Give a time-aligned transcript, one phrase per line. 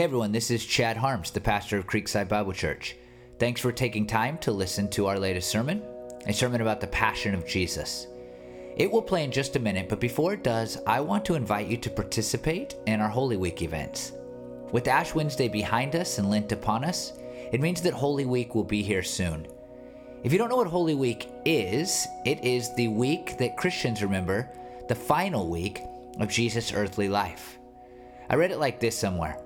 [0.00, 2.96] Hey everyone, this is Chad Harms, the pastor of Creekside Bible Church.
[3.38, 5.82] Thanks for taking time to listen to our latest sermon,
[6.26, 8.06] a sermon about the Passion of Jesus.
[8.78, 11.66] It will play in just a minute, but before it does, I want to invite
[11.66, 14.12] you to participate in our Holy Week events.
[14.72, 17.12] With Ash Wednesday behind us and Lent upon us,
[17.52, 19.46] it means that Holy Week will be here soon.
[20.24, 24.48] If you don't know what Holy Week is, it is the week that Christians remember,
[24.88, 25.82] the final week
[26.18, 27.58] of Jesus' earthly life.
[28.30, 29.38] I read it like this somewhere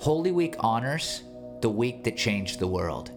[0.00, 1.24] Holy Week honors
[1.60, 3.10] the week that changed the world.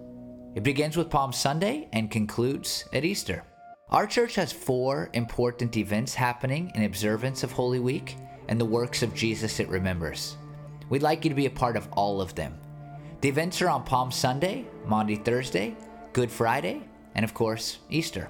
[0.55, 3.43] It begins with Palm Sunday and concludes at Easter.
[3.91, 8.15] Our church has four important events happening in observance of Holy Week
[8.47, 10.37] and the works of Jesus it remembers.
[10.89, 12.57] We'd like you to be a part of all of them.
[13.21, 15.75] The events are on Palm Sunday, Maundy Thursday,
[16.13, 16.81] Good Friday,
[17.13, 18.27] and of course, Easter.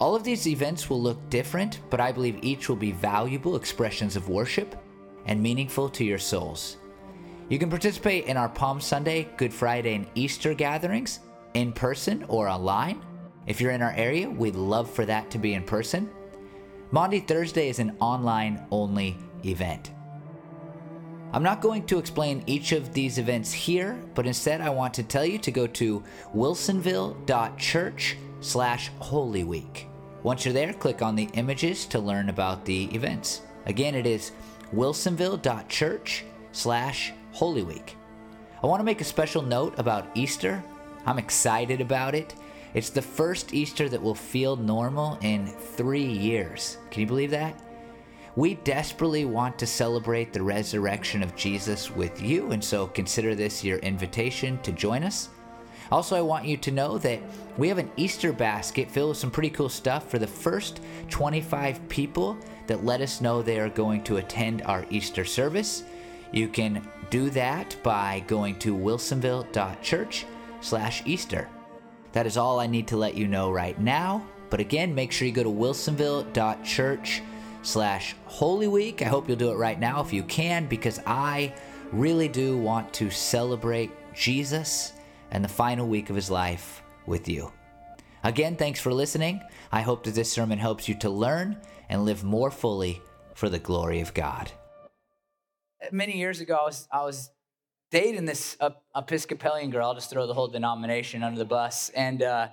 [0.00, 4.16] All of these events will look different, but I believe each will be valuable expressions
[4.16, 4.74] of worship
[5.26, 6.78] and meaningful to your souls.
[7.48, 11.20] You can participate in our Palm Sunday, Good Friday, and Easter gatherings
[11.54, 13.00] in person or online.
[13.46, 16.10] If you're in our area, we'd love for that to be in person.
[16.90, 19.92] Maundy Thursday is an online only event.
[21.32, 25.04] I'm not going to explain each of these events here, but instead I want to
[25.04, 26.02] tell you to go to
[26.34, 29.86] wilsonville.church slash Holy Week.
[30.24, 33.42] Once you're there, click on the images to learn about the events.
[33.66, 34.32] Again, it is
[34.74, 37.98] wilsonville.church slash Holy Week.
[38.62, 40.64] I want to make a special note about Easter.
[41.04, 42.34] I'm excited about it.
[42.72, 46.78] It's the first Easter that will feel normal in three years.
[46.90, 47.60] Can you believe that?
[48.36, 53.62] We desperately want to celebrate the resurrection of Jesus with you, and so consider this
[53.62, 55.28] your invitation to join us.
[55.92, 57.20] Also, I want you to know that
[57.58, 61.86] we have an Easter basket filled with some pretty cool stuff for the first 25
[61.90, 65.84] people that let us know they are going to attend our Easter service.
[66.32, 70.26] You can do that by going to wilsonville.church
[70.60, 71.48] slash Easter.
[72.12, 74.26] That is all I need to let you know right now.
[74.48, 77.22] But again, make sure you go to wilsonville.church
[77.62, 79.02] slash Holy Week.
[79.02, 81.52] I hope you'll do it right now if you can, because I
[81.92, 84.92] really do want to celebrate Jesus
[85.30, 87.52] and the final week of his life with you.
[88.24, 89.40] Again, thanks for listening.
[89.70, 93.02] I hope that this sermon helps you to learn and live more fully
[93.34, 94.50] for the glory of God.
[95.92, 97.30] Many years ago, I was, I was
[97.90, 98.56] dating this
[98.94, 99.86] Episcopalian girl.
[99.86, 101.90] I'll just throw the whole denomination under the bus.
[101.90, 102.48] And, uh,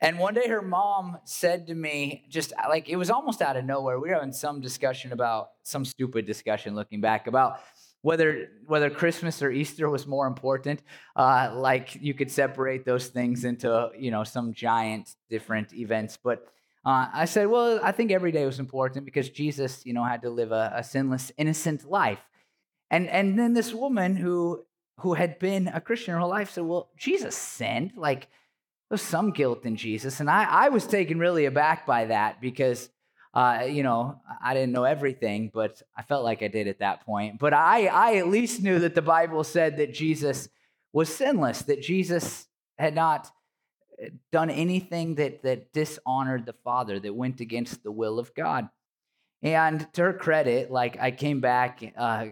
[0.00, 3.64] and one day her mom said to me, just like it was almost out of
[3.64, 7.60] nowhere, we were having some discussion about some stupid discussion looking back about
[8.02, 10.82] whether whether Christmas or Easter was more important.
[11.14, 16.18] Uh, like you could separate those things into you know some giant different events.
[16.22, 16.46] But
[16.84, 20.22] uh, I said, well, I think every day was important because Jesus, you know, had
[20.22, 22.20] to live a, a sinless, innocent life.
[22.90, 24.64] And and then this woman who
[25.00, 27.92] who had been a Christian her whole life said, well, Jesus sinned.
[27.96, 28.28] Like
[28.88, 30.20] there's some guilt in Jesus.
[30.20, 32.90] And I, I was taken really aback by that because,
[33.32, 37.06] uh, you know, I didn't know everything, but I felt like I did at that
[37.06, 37.38] point.
[37.38, 40.48] But I, I at least knew that the Bible said that Jesus
[40.92, 43.30] was sinless, that Jesus had not
[44.02, 48.68] uh, done anything that, that dishonored the Father, that went against the will of God.
[49.42, 52.26] And to her credit, like I came back, uh,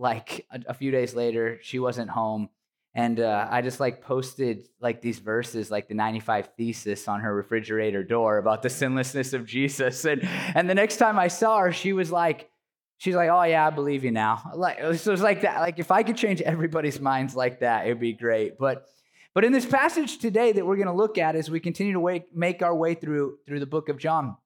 [0.00, 2.48] like a, a few days later, she wasn't home.
[2.92, 7.32] And uh, i just like posted like these verses like the 95 thesis on her
[7.32, 10.04] refrigerator door about the sinlessness of jesus.
[10.04, 12.50] And and the next time i saw her she was like
[12.98, 14.42] she's like oh yeah i believe you now.
[14.56, 15.60] Like so it was like that.
[15.60, 18.58] Like if i could change everybody's minds like that it would be great.
[18.58, 18.86] But
[19.34, 22.00] but in this passage today that we're going to look at as we continue to
[22.00, 24.36] wake, make our way through through the book of john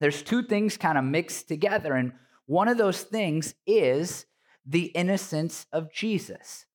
[0.00, 1.94] there's two things kind of mixed together.
[1.94, 2.12] And
[2.46, 4.26] one of those things is
[4.68, 6.66] the innocence of jesus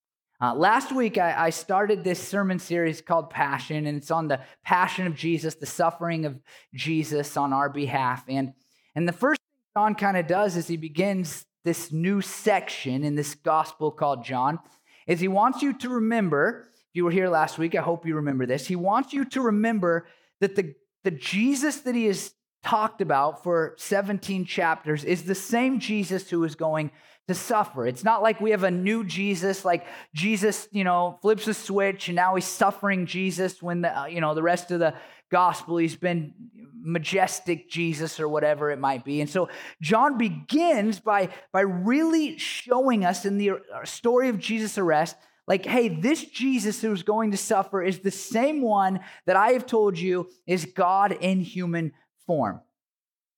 [0.43, 4.41] uh, last week, I, I, started this sermon series called Passion, and it's on the
[4.61, 6.37] passion of Jesus, the suffering of
[6.73, 8.25] Jesus on our behalf.
[8.27, 8.51] And,
[8.93, 13.15] and the first thing John kind of does is he begins this new section in
[13.15, 14.59] this gospel called John,
[15.07, 18.15] is he wants you to remember, if you were here last week, I hope you
[18.15, 20.07] remember this, he wants you to remember
[20.41, 20.75] that the,
[21.05, 26.43] the Jesus that he has talked about for 17 chapters is the same Jesus who
[26.43, 26.91] is going
[27.27, 27.87] to suffer.
[27.87, 32.09] It's not like we have a new Jesus, like Jesus, you know, flips a switch
[32.09, 34.93] and now he's suffering Jesus when the, uh, you know, the rest of the
[35.31, 36.33] gospel he's been
[36.81, 39.21] majestic Jesus or whatever it might be.
[39.21, 39.49] And so
[39.81, 45.15] John begins by by really showing us in the uh, story of Jesus' arrest
[45.47, 49.65] like, hey, this Jesus who's going to suffer is the same one that I have
[49.65, 51.93] told you is God in human
[52.25, 52.61] form.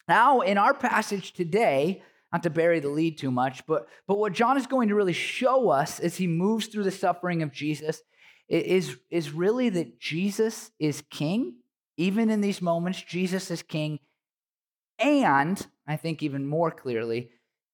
[0.08, 4.34] Now, in our passage today, not to bury the lead too much, but, but what
[4.34, 8.02] John is going to really show us as he moves through the suffering of Jesus
[8.48, 11.56] is, is really that Jesus is king.
[11.98, 14.00] Even in these moments, Jesus is king.
[15.00, 17.32] And I think even more clearly,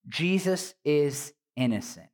[0.08, 2.08] Jesus is innocent.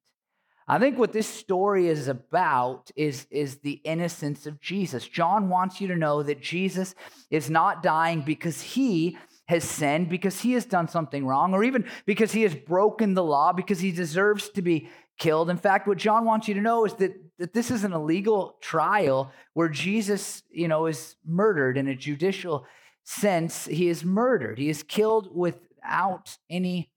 [0.70, 5.08] I think what this story is about is, is the innocence of Jesus.
[5.08, 6.94] John wants you to know that Jesus
[7.32, 9.18] is not dying because he
[9.48, 13.24] has sinned, because he has done something wrong, or even because he has broken the
[13.24, 15.50] law, because he deserves to be killed.
[15.50, 18.58] In fact, what John wants you to know is that, that this is an illegal
[18.62, 22.66] trial where Jesus, you know, is murdered in a judicial
[23.04, 23.66] sense.
[23.66, 24.60] He is murdered.
[24.60, 26.92] He is killed without any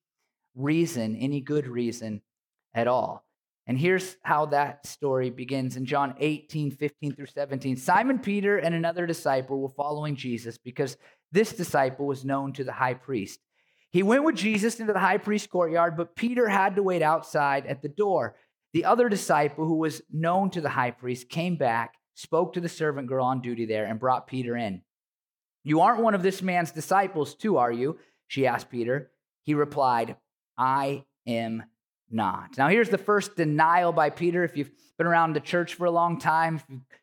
[0.54, 2.20] reason, any good reason
[2.74, 3.24] at all.
[3.70, 7.76] And here's how that story begins in John 18, 15 through 17.
[7.76, 10.96] Simon Peter and another disciple were following Jesus because
[11.30, 13.38] this disciple was known to the high priest.
[13.92, 17.64] He went with Jesus into the high priest's courtyard, but Peter had to wait outside
[17.66, 18.34] at the door.
[18.72, 22.68] The other disciple, who was known to the high priest, came back, spoke to the
[22.68, 24.82] servant girl on duty there, and brought Peter in.
[25.62, 28.00] You aren't one of this man's disciples, too, are you?
[28.26, 29.12] She asked Peter.
[29.44, 30.16] He replied,
[30.58, 31.62] I am
[32.10, 32.56] not.
[32.58, 34.44] Now, here's the first denial by Peter.
[34.44, 36.60] If you've been around the church for a long time,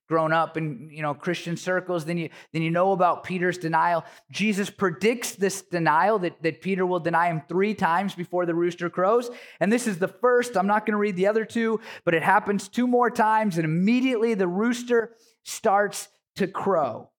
[0.08, 4.06] grown up in you know Christian circles, then you then you know about Peter's denial.
[4.32, 8.90] Jesus predicts this denial that, that Peter will deny him three times before the rooster
[8.90, 9.30] crows.
[9.60, 10.58] And this is the first.
[10.58, 13.66] I'm not going to read the other two, but it happens two more times, and
[13.66, 15.14] immediately the rooster
[15.44, 17.10] starts to crow.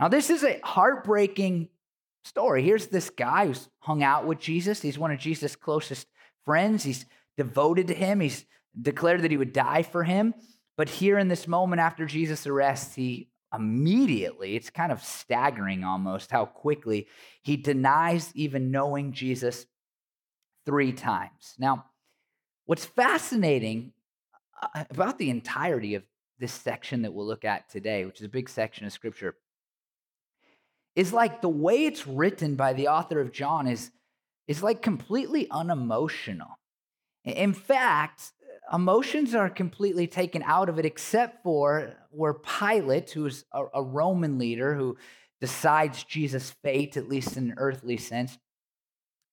[0.00, 1.68] Now, this is a heartbreaking
[2.24, 2.62] story.
[2.62, 4.80] Here's this guy who's hung out with Jesus.
[4.82, 6.08] He's one of Jesus' closest
[6.44, 6.82] friends.
[6.82, 8.20] He's devoted to him.
[8.20, 8.44] He's
[8.80, 10.34] declared that he would die for him.
[10.76, 16.30] But here in this moment after Jesus' arrest, he immediately, it's kind of staggering almost
[16.30, 17.06] how quickly
[17.42, 19.66] he denies even knowing Jesus
[20.66, 21.54] three times.
[21.58, 21.84] Now,
[22.66, 23.92] what's fascinating
[24.60, 26.02] uh, about the entirety of
[26.38, 29.36] this section that we'll look at today, which is a big section of scripture,
[30.96, 33.92] is like the way it's written by the author of John is,
[34.48, 36.58] is like completely unemotional.
[37.24, 38.32] In fact,
[38.72, 44.38] emotions are completely taken out of it, except for where Pilate, who's a, a Roman
[44.38, 44.96] leader who
[45.40, 48.38] decides Jesus' fate, at least in an earthly sense,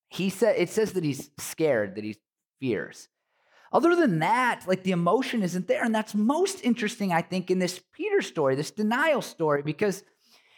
[0.10, 2.18] he said it says that he's scared, that he
[2.60, 3.08] fears.
[3.74, 5.84] Other than that, like the emotion isn't there.
[5.84, 10.04] And that's most interesting, I think, in this Peter story, this denial story, because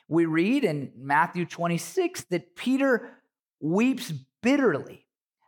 [0.08, 3.12] we read in Matthew 26 that Peter
[3.60, 5.03] weeps bitterly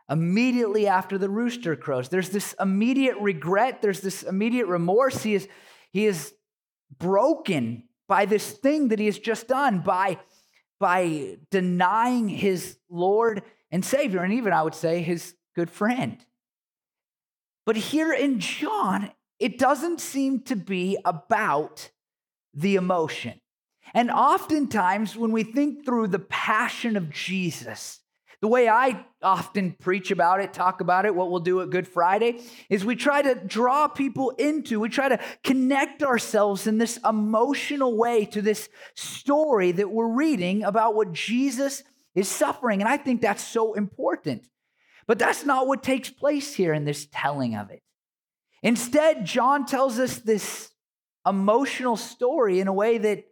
[0.10, 2.10] immediately after the rooster crows.
[2.10, 5.24] There's this immediate regret, there's this immediate remorse.
[5.24, 5.48] He is,
[5.92, 6.34] he is
[6.98, 10.20] broken by this thing that he has just done, by,
[10.80, 13.42] by denying his Lord
[13.72, 16.24] and Savior, and even I would say his good friend.
[17.66, 21.90] But here in John, it doesn't seem to be about
[22.54, 23.42] the emotion.
[23.94, 28.00] And oftentimes, when we think through the passion of Jesus,
[28.42, 31.88] the way I often preach about it, talk about it, what we'll do at Good
[31.88, 37.00] Friday, is we try to draw people into, we try to connect ourselves in this
[37.08, 41.84] emotional way to this story that we're reading about what Jesus
[42.14, 42.82] is suffering.
[42.82, 44.48] And I think that's so important.
[45.08, 47.84] But that's not what takes place here in this telling of it.
[48.64, 50.72] Instead, John tells us this
[51.28, 53.26] emotional story in a way that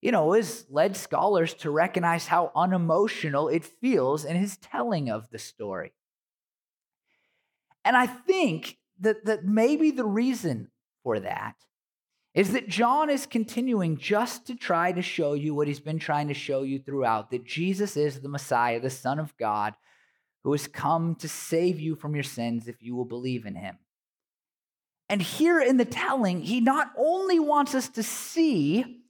[0.00, 5.28] you know, has led scholars to recognize how unemotional it feels in his telling of
[5.30, 5.92] the story.
[7.84, 10.70] And I think that, that maybe the reason
[11.02, 11.56] for that
[12.34, 16.28] is that John is continuing just to try to show you what he's been trying
[16.28, 19.74] to show you throughout that Jesus is the Messiah, the Son of God,
[20.44, 23.78] who has come to save you from your sins if you will believe in him.
[25.08, 29.00] And here in the telling, he not only wants us to see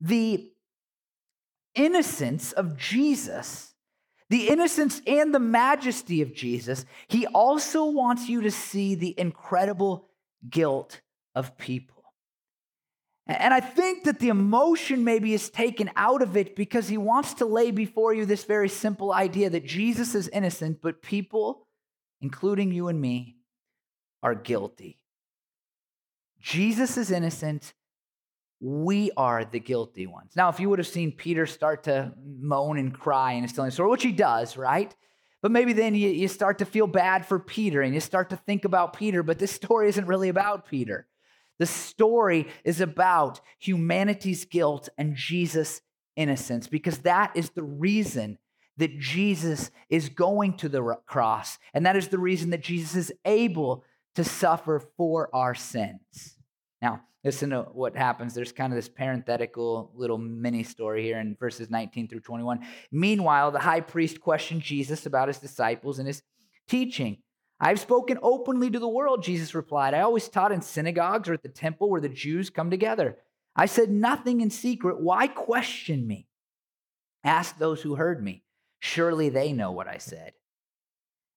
[0.00, 0.50] the
[1.74, 3.74] innocence of Jesus,
[4.28, 10.08] the innocence and the majesty of Jesus, he also wants you to see the incredible
[10.48, 11.00] guilt
[11.34, 12.00] of people.
[13.26, 17.34] And I think that the emotion maybe is taken out of it because he wants
[17.34, 21.68] to lay before you this very simple idea that Jesus is innocent, but people,
[22.20, 23.36] including you and me,
[24.20, 24.98] are guilty.
[26.40, 27.72] Jesus is innocent,
[28.60, 30.32] we are the guilty ones.
[30.36, 33.70] Now, if you would have seen Peter start to moan and cry in his telling
[33.70, 34.94] story, which he does, right?
[35.42, 38.36] But maybe then you, you start to feel bad for Peter and you start to
[38.36, 41.06] think about Peter, but this story isn't really about Peter.
[41.58, 45.82] The story is about humanity's guilt and Jesus'
[46.16, 48.38] innocence because that is the reason
[48.76, 51.58] that Jesus is going to the cross.
[51.74, 56.36] And that is the reason that Jesus is able to suffer for our sins.
[56.80, 58.34] Now, listen to what happens.
[58.34, 62.60] There's kind of this parenthetical little mini story here in verses 19 through 21.
[62.90, 66.22] Meanwhile, the high priest questioned Jesus about his disciples and his
[66.68, 67.18] teaching.
[67.60, 69.92] I've spoken openly to the world, Jesus replied.
[69.92, 73.18] I always taught in synagogues or at the temple where the Jews come together.
[73.54, 75.00] I said nothing in secret.
[75.00, 76.26] Why question me?
[77.22, 78.44] Ask those who heard me.
[78.78, 80.32] Surely they know what I said.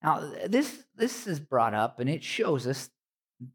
[0.01, 2.89] Now, this, this is brought up and it shows us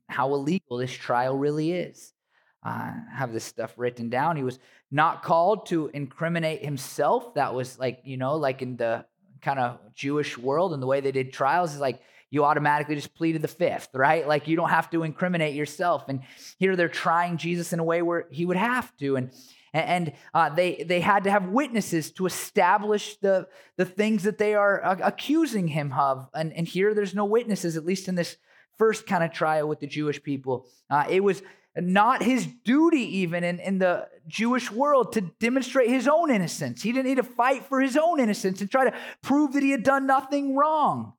[0.08, 2.12] how illegal this trial really is.
[2.62, 4.36] I have this stuff written down.
[4.36, 4.58] He was
[4.90, 7.34] not called to incriminate himself.
[7.34, 9.04] That was like, you know, like in the
[9.40, 12.00] kind of Jewish world and the way they did trials is like
[12.30, 14.26] you automatically just pleaded the fifth, right?
[14.26, 16.08] Like you don't have to incriminate yourself.
[16.08, 16.20] And
[16.58, 19.16] here they're trying Jesus in a way where he would have to.
[19.16, 19.30] And
[19.74, 24.54] and uh, they they had to have witnesses to establish the the things that they
[24.54, 26.28] are uh, accusing him of.
[26.34, 28.36] And and here there's no witnesses, at least in this
[28.76, 30.66] first kind of trial with the Jewish people.
[30.88, 31.42] Uh, it was
[31.76, 36.82] not his duty, even in, in the Jewish world, to demonstrate his own innocence.
[36.82, 39.70] He didn't need to fight for his own innocence and try to prove that he
[39.70, 41.14] had done nothing wrong.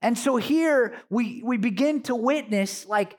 [0.00, 3.18] And so here we, we begin to witness like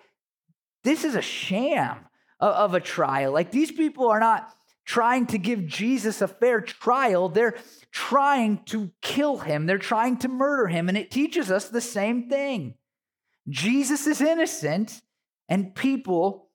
[0.84, 1.98] this is a sham
[2.40, 3.32] of, of a trial.
[3.32, 4.52] Like these people are not
[4.86, 7.56] trying to give Jesus a fair trial, they're
[7.92, 10.90] trying to kill him, they're trying to murder him.
[10.90, 12.76] And it teaches us the same thing.
[13.50, 15.02] Jesus is innocent
[15.50, 16.50] and people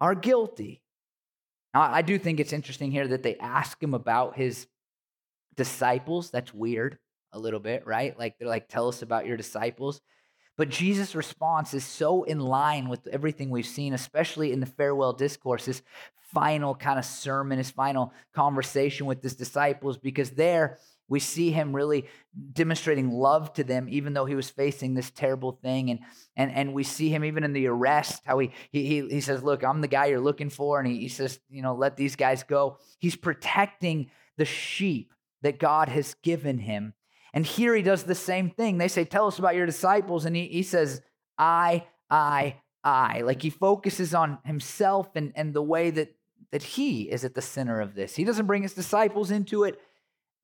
[0.00, 0.82] are guilty.
[1.74, 4.66] Now, I do think it's interesting here that they ask him about his
[5.56, 6.30] disciples.
[6.30, 6.98] That's weird
[7.32, 8.18] a little bit, right?
[8.18, 10.00] Like they're like, tell us about your disciples.
[10.56, 15.12] But Jesus' response is so in line with everything we've seen, especially in the farewell
[15.12, 15.82] discourse, his
[16.32, 21.74] final kind of sermon, his final conversation with his disciples, because there we see him
[21.74, 22.06] really
[22.52, 25.90] demonstrating love to them, even though he was facing this terrible thing.
[25.90, 26.00] And,
[26.36, 29.64] and, and we see him even in the arrest, how he, he, he says, Look,
[29.64, 30.78] I'm the guy you're looking for.
[30.78, 32.78] And he, he says, You know, let these guys go.
[32.98, 36.94] He's protecting the sheep that God has given him.
[37.32, 38.78] And here he does the same thing.
[38.78, 40.26] They say, Tell us about your disciples.
[40.26, 41.00] And he, he says,
[41.38, 43.22] I, I, I.
[43.22, 46.14] Like he focuses on himself and, and the way that,
[46.52, 48.14] that he is at the center of this.
[48.14, 49.80] He doesn't bring his disciples into it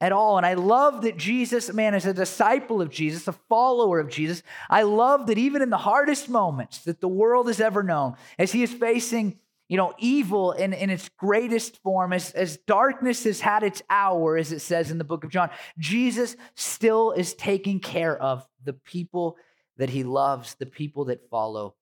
[0.00, 0.36] at all.
[0.36, 4.42] And I love that Jesus, man, is a disciple of Jesus, a follower of Jesus.
[4.68, 8.52] I love that even in the hardest moments that the world has ever known, as
[8.52, 13.40] he is facing, you know, evil in, in its greatest form, as, as darkness has
[13.40, 17.80] had its hour, as it says in the book of John, Jesus still is taking
[17.80, 19.36] care of the people
[19.76, 21.74] that he loves, the people that follow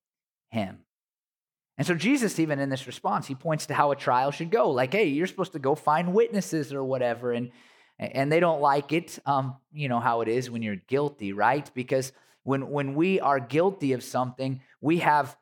[0.51, 0.79] him.
[1.79, 4.71] And so, Jesus, even in this response, he points to how a trial should go.
[4.71, 7.33] Like, hey, you're supposed to go find witnesses or whatever.
[7.33, 7.51] And
[8.13, 9.19] and they don't like it.
[9.27, 11.71] Um, you know how it is when you're guilty, right?
[11.75, 15.37] Because when when we are guilty of something, we have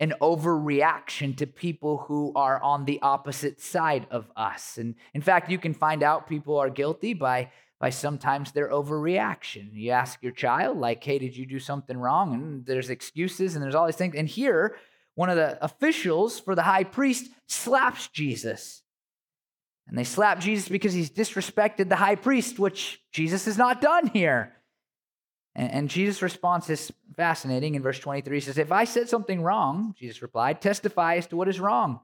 [0.00, 4.76] an overreaction to people who are on the opposite side of us.
[4.76, 9.70] And in fact, you can find out people are guilty by by sometimes their overreaction.
[9.72, 12.32] You ask your child, like, hey, did you do something wrong?
[12.32, 14.14] And there's excuses and there's all these things.
[14.16, 14.76] And here,
[15.16, 18.81] one of the officials for the high priest slaps Jesus
[19.88, 24.06] and they slap Jesus because he's disrespected the high priest, which Jesus has not done
[24.08, 24.54] here.
[25.54, 27.74] And, and Jesus' response is fascinating.
[27.74, 31.36] In verse 23, he says, If I said something wrong, Jesus replied, testify as to
[31.36, 32.00] what is wrong.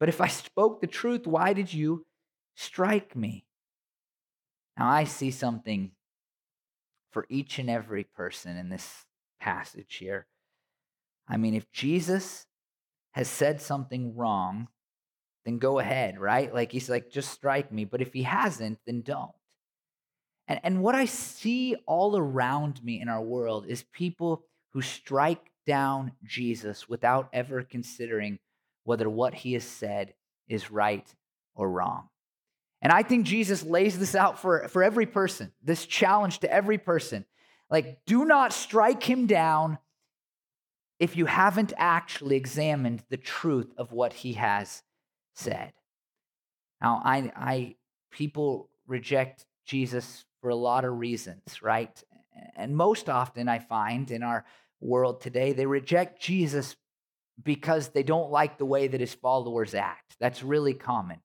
[0.00, 2.04] But if I spoke the truth, why did you
[2.56, 3.46] strike me?
[4.76, 5.92] Now, I see something
[7.12, 9.04] for each and every person in this
[9.40, 10.26] passage here.
[11.28, 12.46] I mean, if Jesus
[13.12, 14.68] has said something wrong,
[15.44, 16.52] then go ahead, right?
[16.52, 17.84] Like he's like, just strike me.
[17.84, 19.32] But if he hasn't, then don't.
[20.48, 25.50] And, and what I see all around me in our world is people who strike
[25.66, 28.38] down Jesus without ever considering
[28.84, 30.14] whether what he has said
[30.48, 31.06] is right
[31.54, 32.08] or wrong.
[32.82, 36.76] And I think Jesus lays this out for, for every person, this challenge to every
[36.76, 37.24] person.
[37.70, 39.78] Like, do not strike him down
[41.00, 44.82] if you haven't actually examined the truth of what he has
[45.34, 45.72] said.
[46.80, 47.74] Now, I, I,
[48.10, 52.02] people reject Jesus for a lot of reasons, right?
[52.56, 54.44] And most often, I find in our
[54.80, 56.76] world today, they reject Jesus
[57.42, 60.16] because they don't like the way that his followers act.
[60.20, 61.18] That's really common.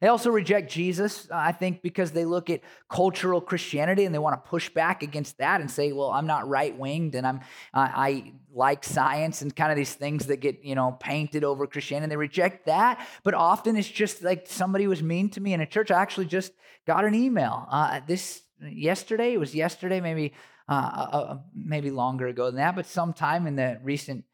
[0.00, 4.42] They also reject Jesus, I think, because they look at cultural Christianity and they want
[4.42, 7.36] to push back against that and say, "Well, I'm not right winged and I'm
[7.74, 11.66] uh, I like science and kind of these things that get you know painted over
[11.66, 15.60] Christianity." They reject that, but often it's just like somebody was mean to me in
[15.60, 15.90] a church.
[15.90, 16.52] I actually just
[16.86, 19.34] got an email uh, this yesterday.
[19.34, 20.32] It was yesterday, maybe
[20.68, 20.72] uh,
[21.12, 24.24] uh, uh maybe longer ago than that, but sometime in the recent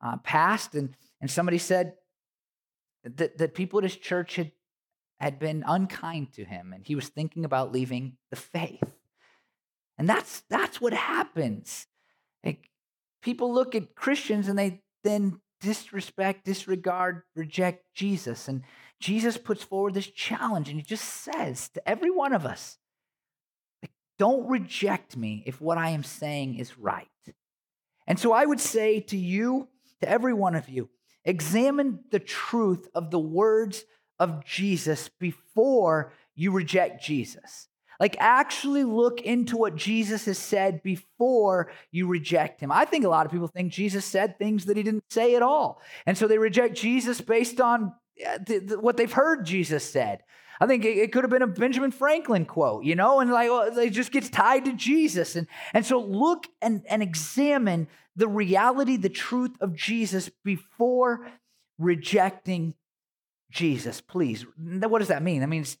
[0.00, 1.94] uh, past, and and somebody said
[3.04, 4.52] that that people at his church had
[5.20, 8.96] had been unkind to him and he was thinking about leaving the faith.
[9.98, 11.86] And that's that's what happens.
[12.44, 12.70] Like,
[13.20, 18.46] people look at Christians and they then disrespect, disregard, reject Jesus.
[18.46, 18.62] And
[19.00, 22.78] Jesus puts forward this challenge and he just says to every one of us,
[24.18, 27.06] don't reject me if what I am saying is right.
[28.06, 29.68] And so I would say to you,
[30.00, 30.88] to every one of you,
[31.24, 33.84] examine the truth of the words
[34.18, 37.68] of Jesus before you reject Jesus.
[38.00, 42.70] Like, actually look into what Jesus has said before you reject him.
[42.70, 45.42] I think a lot of people think Jesus said things that he didn't say at
[45.42, 45.82] all.
[46.06, 47.92] And so they reject Jesus based on
[48.80, 50.22] what they've heard Jesus said.
[50.60, 53.78] I think it, could have been a Benjamin Franklin quote, you know, and like well,
[53.78, 55.36] it just gets tied to Jesus.
[55.36, 61.28] And, and so look and, and examine the reality, the truth of Jesus before
[61.78, 62.74] rejecting
[63.50, 64.44] Jesus, please.
[64.58, 65.40] What does that mean?
[65.40, 65.78] That means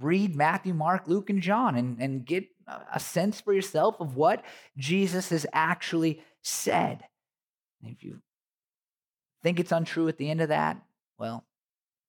[0.00, 2.46] read Matthew, Mark, Luke, and John and, and get
[2.92, 4.42] a sense for yourself of what
[4.76, 7.04] Jesus has actually said.
[7.82, 8.20] If you
[9.42, 10.82] think it's untrue at the end of that,
[11.18, 11.44] well,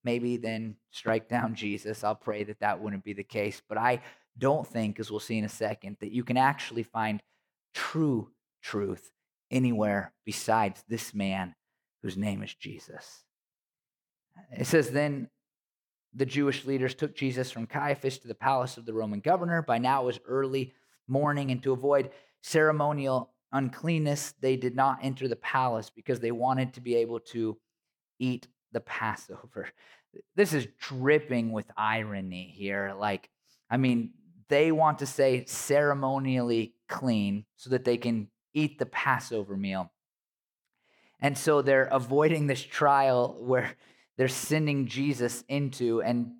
[0.03, 2.03] maybe then strike down Jesus.
[2.03, 3.61] I'll pray that that wouldn't be the case.
[3.67, 4.01] But I
[4.37, 7.21] don't think, as we'll see in a second, that you can actually find
[7.73, 8.31] true
[8.63, 9.11] truth
[9.51, 11.55] anywhere besides this man
[12.01, 13.24] whose name is Jesus.
[14.51, 15.29] It says, Then
[16.13, 19.61] the Jewish leaders took Jesus from Caiaphas to the palace of the Roman governor.
[19.61, 20.73] By now it was early
[21.07, 22.11] morning, and to avoid
[22.41, 27.57] ceremonial uncleanness, they did not enter the palace because they wanted to be able to
[28.19, 29.69] eat the Passover.
[30.35, 32.93] This is dripping with irony here.
[32.97, 33.29] Like,
[33.69, 34.11] I mean,
[34.47, 39.91] they want to say ceremonially clean so that they can eat the Passover meal.
[41.19, 43.75] And so they're avoiding this trial where
[44.17, 46.31] they're sending Jesus into, and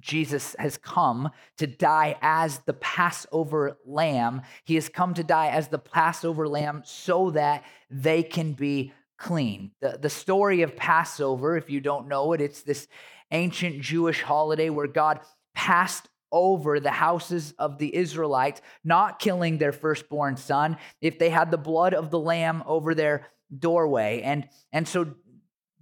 [0.00, 4.42] Jesus has come to die as the Passover lamb.
[4.64, 9.72] He has come to die as the Passover lamb so that they can be clean.
[9.80, 12.86] The, the story of Passover, if you don't know it, it's this
[13.30, 15.20] ancient Jewish holiday where God
[15.54, 21.50] passed over the houses of the Israelites, not killing their firstborn son if they had
[21.50, 24.22] the blood of the lamb over their doorway.
[24.22, 25.14] And, and so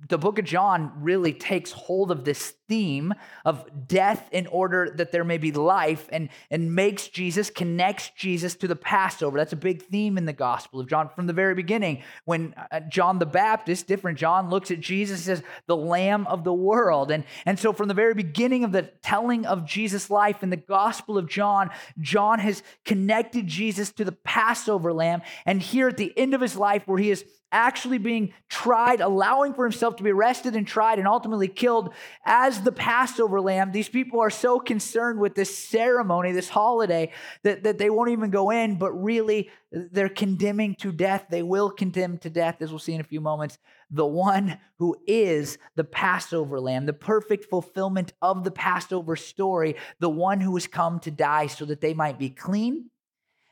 [0.09, 5.11] the book of John really takes hold of this theme of death in order that
[5.11, 9.39] there may be life and, and makes Jesus, connects Jesus to the Passover.
[9.39, 12.03] That's a big theme in the Gospel of John from the very beginning.
[12.27, 16.53] When uh, John the Baptist, different John, looks at Jesus as the Lamb of the
[16.53, 17.11] world.
[17.11, 20.57] And, and so from the very beginning of the telling of Jesus' life in the
[20.57, 25.23] Gospel of John, John has connected Jesus to the Passover lamb.
[25.47, 29.55] And here at the end of his life, where he is actually being tried, allowing
[29.55, 31.93] for himself to be arrested and tried and ultimately killed
[32.25, 33.73] as the Passover lamb.
[33.73, 37.13] These people are so concerned with this ceremony, this holiday,
[37.45, 41.27] that, that they won't even go in, but really they're condemning to death.
[41.31, 43.59] They will condemn to death, as we'll see in a few moments,
[43.91, 50.11] the one who is the Passover lamb, the perfect fulfillment of the Passover story, the
[50.11, 52.91] one who has come to die so that they might be clean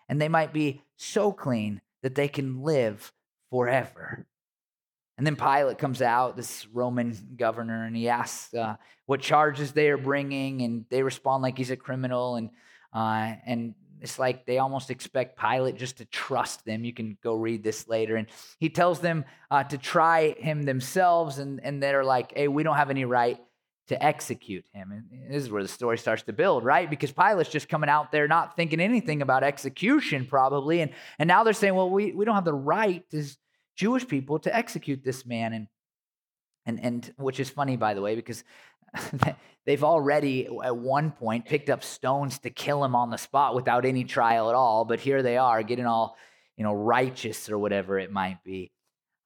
[0.08, 3.12] and they might be so clean that they can live
[3.54, 4.26] forever.
[5.16, 8.74] And then Pilate comes out, this Roman governor, and he asks uh,
[9.06, 12.34] what charges they are bringing, and they respond like he's a criminal.
[12.34, 12.50] And
[12.92, 16.84] uh, and it's like they almost expect Pilate just to trust them.
[16.84, 18.16] You can go read this later.
[18.16, 18.26] And
[18.58, 22.76] he tells them uh, to try him themselves, and, and they're like, hey, we don't
[22.76, 23.38] have any right
[23.86, 24.90] to execute him.
[24.90, 26.90] And this is where the story starts to build, right?
[26.90, 30.80] Because Pilate's just coming out there not thinking anything about execution, probably.
[30.80, 30.90] And,
[31.20, 33.36] and now they're saying, well, we, we don't have the right as
[33.76, 35.52] Jewish people to execute this man.
[35.52, 35.68] And,
[36.66, 38.44] and, and which is funny, by the way, because
[39.66, 43.84] they've already at one point picked up stones to kill him on the spot without
[43.84, 44.84] any trial at all.
[44.84, 46.16] But here they are getting all,
[46.56, 48.72] you know, righteous or whatever it might be.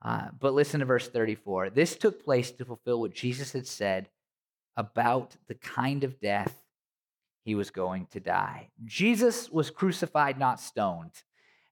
[0.01, 1.71] Uh, but listen to verse 34.
[1.71, 4.09] This took place to fulfill what Jesus had said
[4.77, 6.63] about the kind of death
[7.45, 8.69] he was going to die.
[8.85, 11.23] Jesus was crucified, not stoned.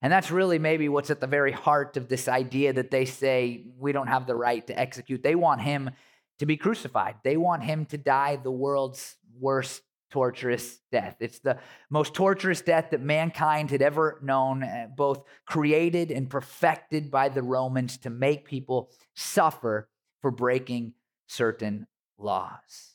[0.07, 3.65] And that's really maybe what's at the very heart of this idea that they say
[3.77, 5.21] we don't have the right to execute.
[5.21, 5.91] They want him
[6.39, 11.17] to be crucified, they want him to die the world's worst torturous death.
[11.19, 11.59] It's the
[11.91, 17.43] most torturous death that mankind had ever known, eh, both created and perfected by the
[17.43, 19.89] Romans to make people suffer
[20.23, 20.93] for breaking
[21.27, 22.95] certain laws.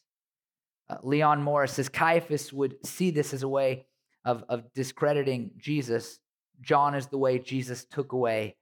[0.90, 3.86] Uh, Leon Morris says Caiaphas would see this as a way
[4.24, 6.21] of, of discrediting Jesus.
[6.62, 8.56] John is the way Jesus took away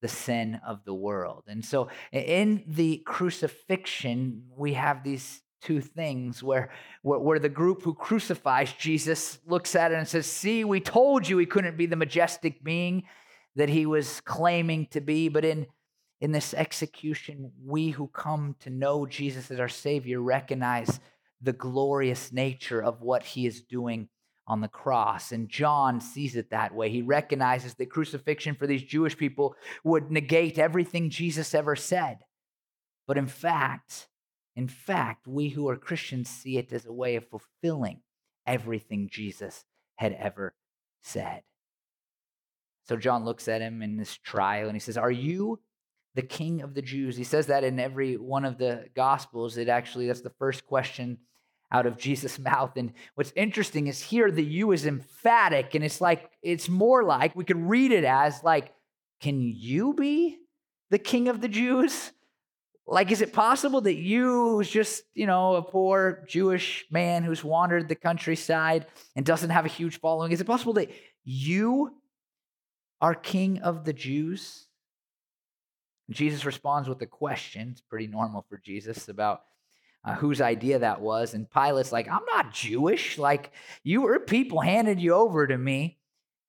[0.00, 1.44] the sin of the world.
[1.48, 6.70] And so in the crucifixion, we have these two things where,
[7.02, 11.28] where, where, the group who crucifies Jesus looks at it and says, See, we told
[11.28, 13.04] you he couldn't be the majestic being
[13.56, 15.28] that he was claiming to be.
[15.28, 15.66] But in,
[16.20, 21.00] in this execution, we who come to know Jesus as our Savior recognize
[21.40, 24.08] the glorious nature of what he is doing
[24.48, 25.30] on the cross.
[25.30, 26.88] And John sees it that way.
[26.88, 32.20] He recognizes that crucifixion for these Jewish people would negate everything Jesus ever said.
[33.06, 34.08] But in fact,
[34.56, 38.00] in fact, we who are Christians see it as a way of fulfilling
[38.46, 39.64] everything Jesus
[39.96, 40.54] had ever
[41.02, 41.42] said.
[42.88, 45.60] So John looks at him in this trial and he says, Are you
[46.14, 47.16] the king of the Jews?
[47.16, 49.58] He says that in every one of the gospels.
[49.58, 51.18] It actually, that's the first question
[51.70, 52.76] out of Jesus' mouth.
[52.76, 57.34] And what's interesting is here the you is emphatic, and it's like, it's more like
[57.36, 58.72] we could read it as like,
[59.20, 60.38] Can you be
[60.90, 62.12] the king of the Jews?
[62.90, 67.44] Like, is it possible that you, who's just, you know, a poor Jewish man who's
[67.44, 70.90] wandered the countryside and doesn't have a huge following, is it possible that
[71.22, 71.94] you
[73.02, 74.68] are king of the Jews?
[76.10, 77.68] Jesus responds with a question.
[77.72, 79.42] It's pretty normal for Jesus about
[80.08, 81.34] uh, whose idea that was.
[81.34, 83.18] And Pilate's like, I'm not Jewish.
[83.18, 85.98] Like, you were people handed you over to me.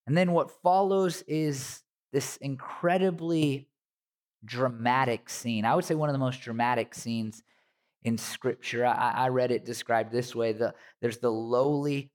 [0.08, 3.67] And then what follows is this incredibly
[4.45, 5.65] dramatic scene.
[5.65, 7.43] I would say one of the most dramatic scenes
[8.04, 8.86] in Scripture.
[8.86, 12.12] I, I read it described this way: the, there's the lowly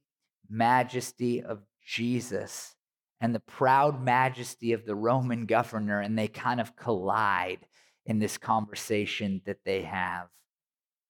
[0.49, 2.75] majesty of Jesus
[3.21, 7.67] and the proud majesty of the Roman governor, and they kind of collide
[8.07, 10.29] in this conversation that they have.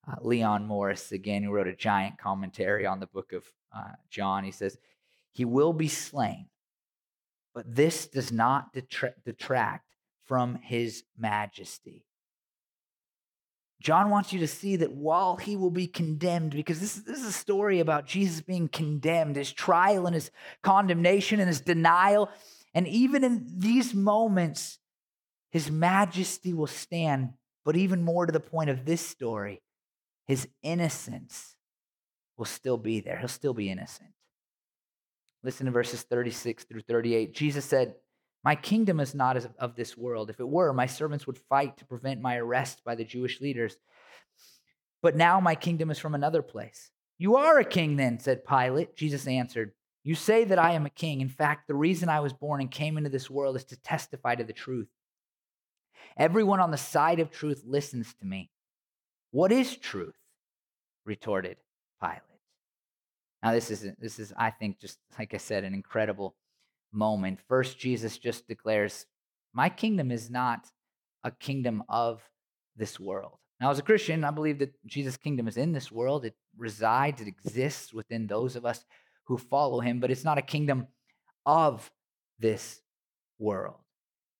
[0.07, 3.43] Uh, Leon Morris, again, who wrote a giant commentary on the book of
[3.75, 4.77] uh, John, he says,
[5.31, 6.47] He will be slain,
[7.53, 8.73] but this does not
[9.23, 9.85] detract
[10.25, 12.05] from his majesty.
[13.81, 17.27] John wants you to see that while he will be condemned, because this, this is
[17.27, 20.31] a story about Jesus being condemned, his trial and his
[20.63, 22.29] condemnation and his denial.
[22.73, 24.79] And even in these moments,
[25.51, 27.33] his majesty will stand.
[27.63, 29.61] But even more to the point of this story,
[30.25, 31.55] his innocence
[32.37, 33.17] will still be there.
[33.17, 34.09] He'll still be innocent.
[35.43, 37.33] Listen to verses 36 through 38.
[37.33, 37.95] Jesus said,
[38.45, 40.29] my kingdom is not of this world.
[40.29, 43.75] If it were, my servants would fight to prevent my arrest by the Jewish leaders.
[45.01, 46.91] But now my kingdom is from another place.
[47.17, 48.95] You are a king, then, said Pilate.
[48.95, 49.71] Jesus answered,
[50.03, 51.21] You say that I am a king.
[51.21, 54.35] In fact, the reason I was born and came into this world is to testify
[54.35, 54.89] to the truth.
[56.15, 58.51] Everyone on the side of truth listens to me.
[59.35, 60.15] What is truth?
[61.03, 61.57] retorted
[61.99, 62.21] Pilate.
[63.43, 66.37] Now, this is, this is, I think, just like I said, an incredible
[66.93, 67.41] moment.
[67.49, 69.05] First, Jesus just declares,
[69.51, 70.67] My kingdom is not
[71.25, 72.21] a kingdom of
[72.77, 73.37] this world.
[73.59, 76.23] Now, as a Christian, I believe that Jesus' kingdom is in this world.
[76.23, 78.85] It resides, it exists within those of us
[79.25, 80.87] who follow him, but it's not a kingdom
[81.45, 81.91] of
[82.39, 82.79] this
[83.37, 83.81] world.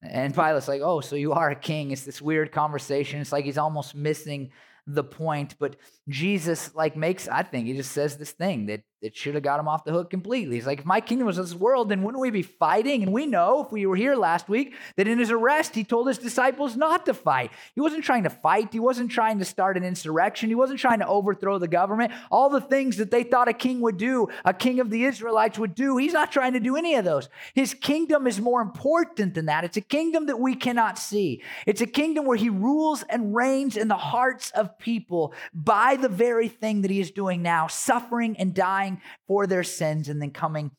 [0.01, 1.91] And Pilate's like, oh, so you are a king.
[1.91, 3.19] It's this weird conversation.
[3.19, 4.51] It's like he's almost missing
[4.87, 5.55] the point.
[5.59, 5.75] But
[6.07, 9.59] Jesus, like, makes, I think, he just says this thing that it should have got
[9.59, 10.55] him off the hook completely.
[10.55, 13.03] He's like, if my kingdom was this world, then wouldn't we be fighting?
[13.03, 16.07] And we know, if we were here last week, that in his arrest, he told
[16.07, 17.51] his disciples not to fight.
[17.75, 18.69] He wasn't trying to fight.
[18.71, 20.49] He wasn't trying to start an insurrection.
[20.49, 22.13] He wasn't trying to overthrow the government.
[22.31, 25.59] All the things that they thought a king would do, a king of the Israelites
[25.59, 27.29] would do, he's not trying to do any of those.
[27.53, 29.63] His kingdom is more important than that.
[29.63, 31.43] It's a kingdom that we cannot see.
[31.67, 36.09] It's a kingdom where he rules and reigns in the hearts of people by the
[36.09, 38.94] very thing that he is doing now, suffering and dying
[39.27, 40.71] for their sins and then coming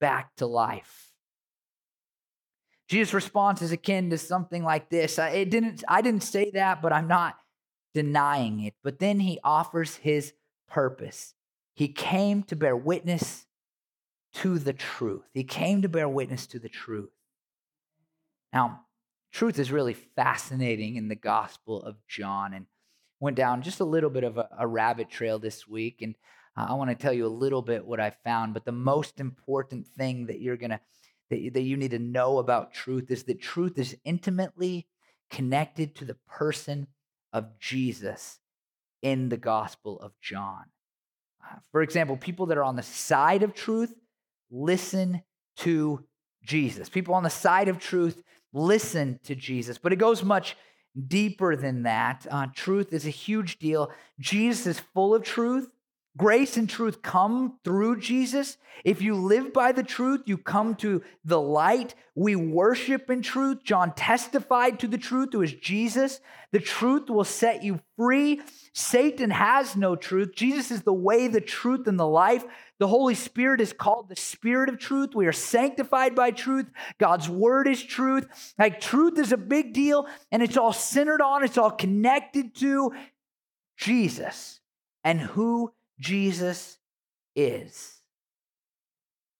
[0.00, 1.12] back to life.
[2.88, 5.18] Jesus' response is akin to something like this.
[5.18, 7.36] I, it didn't, I didn't say that, but I'm not
[7.94, 8.74] denying it.
[8.82, 10.32] But then he offers his
[10.68, 11.34] purpose.
[11.74, 13.46] He came to bear witness
[14.34, 15.22] to the truth.
[15.32, 17.10] He came to bear witness to the truth.
[18.52, 18.80] Now,
[19.32, 22.66] truth is really fascinating in the Gospel of John and
[23.20, 26.02] went down just a little bit of a, a rabbit trail this week.
[26.02, 26.16] And
[26.56, 29.86] I want to tell you a little bit what I found, but the most important
[29.86, 30.80] thing that you're going to
[31.30, 34.86] that, that you need to know about truth is that truth is intimately
[35.30, 36.88] connected to the person
[37.32, 38.40] of Jesus
[39.00, 40.64] in the Gospel of John.
[41.42, 43.94] Uh, For example, people that are on the side of truth
[44.50, 45.22] listen
[45.58, 46.04] to
[46.42, 46.88] Jesus.
[46.88, 49.78] People on the side of truth listen to Jesus.
[49.78, 50.56] But it goes much
[51.06, 52.26] deeper than that.
[52.28, 53.90] Uh, truth is a huge deal.
[54.18, 55.68] Jesus is full of truth.
[56.16, 58.56] Grace and truth come through Jesus.
[58.84, 61.94] If you live by the truth, you come to the light.
[62.16, 63.58] We worship in truth.
[63.62, 66.20] John testified to the truth, who is Jesus.
[66.50, 68.40] The truth will set you free.
[68.74, 70.34] Satan has no truth.
[70.34, 72.44] Jesus is the way, the truth, and the life.
[72.80, 75.14] The Holy Spirit is called the Spirit of truth.
[75.14, 76.66] We are sanctified by truth.
[76.98, 78.26] God's word is truth.
[78.58, 82.94] Like, truth is a big deal, and it's all centered on, it's all connected to
[83.76, 84.60] Jesus
[85.04, 86.78] and who Jesus
[87.36, 88.00] is.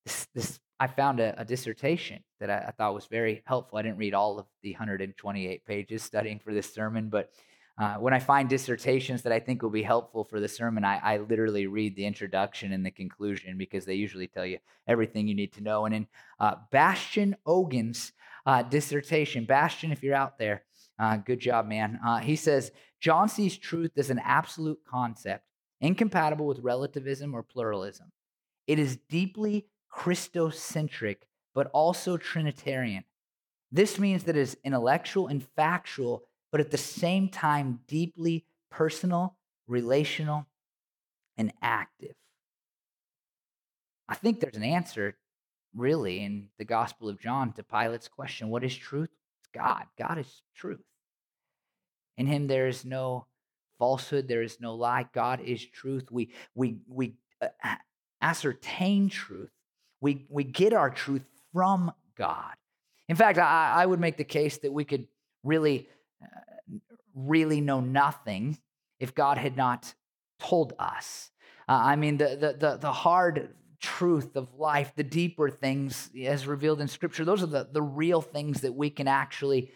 [0.04, 3.78] This, this I found a, a dissertation that I, I, thought was very helpful.
[3.78, 7.30] I didn't read all of the 128 pages studying for this sermon, but
[7.78, 10.98] uh, when I find dissertations that I think will be helpful for the sermon, I,
[10.98, 15.34] I, literally read the introduction and the conclusion because they usually tell you everything you
[15.34, 15.86] need to know.
[15.86, 16.06] And in
[16.38, 18.12] uh, Bastian Ogun's
[18.44, 20.64] uh, dissertation, Bastian, if you're out there,
[20.98, 21.98] uh, good job, man.
[22.04, 22.70] Uh, he says
[23.00, 25.44] John sees truth as an absolute concept
[25.80, 28.12] incompatible with relativism or pluralism.
[28.66, 31.16] It is deeply Christocentric,
[31.54, 33.04] but also Trinitarian.
[33.72, 39.36] This means that it is intellectual and factual, but at the same time, deeply personal,
[39.66, 40.46] relational,
[41.36, 42.14] and active.
[44.08, 45.16] I think there's an answer,
[45.74, 49.10] really, in the Gospel of John to Pilate's question what is truth?
[49.38, 49.84] It's God.
[49.96, 50.82] God is truth.
[52.18, 53.26] In him, there is no
[53.80, 55.06] falsehood, there is no lie.
[55.12, 56.12] God is truth.
[56.12, 57.48] We, we, we uh,
[58.22, 59.50] ascertain truth,
[60.00, 62.54] we, we get our truth from God.
[63.08, 65.08] In fact, I, I would make the case that we could
[65.42, 65.88] really,
[66.22, 66.76] uh,
[67.14, 68.58] really know nothing
[69.00, 69.94] if God had not
[70.38, 71.30] told us.
[71.68, 76.46] Uh, I mean, the, the, the, the hard truth of life, the deeper things as
[76.46, 79.72] revealed in Scripture, those are the, the real things that we can actually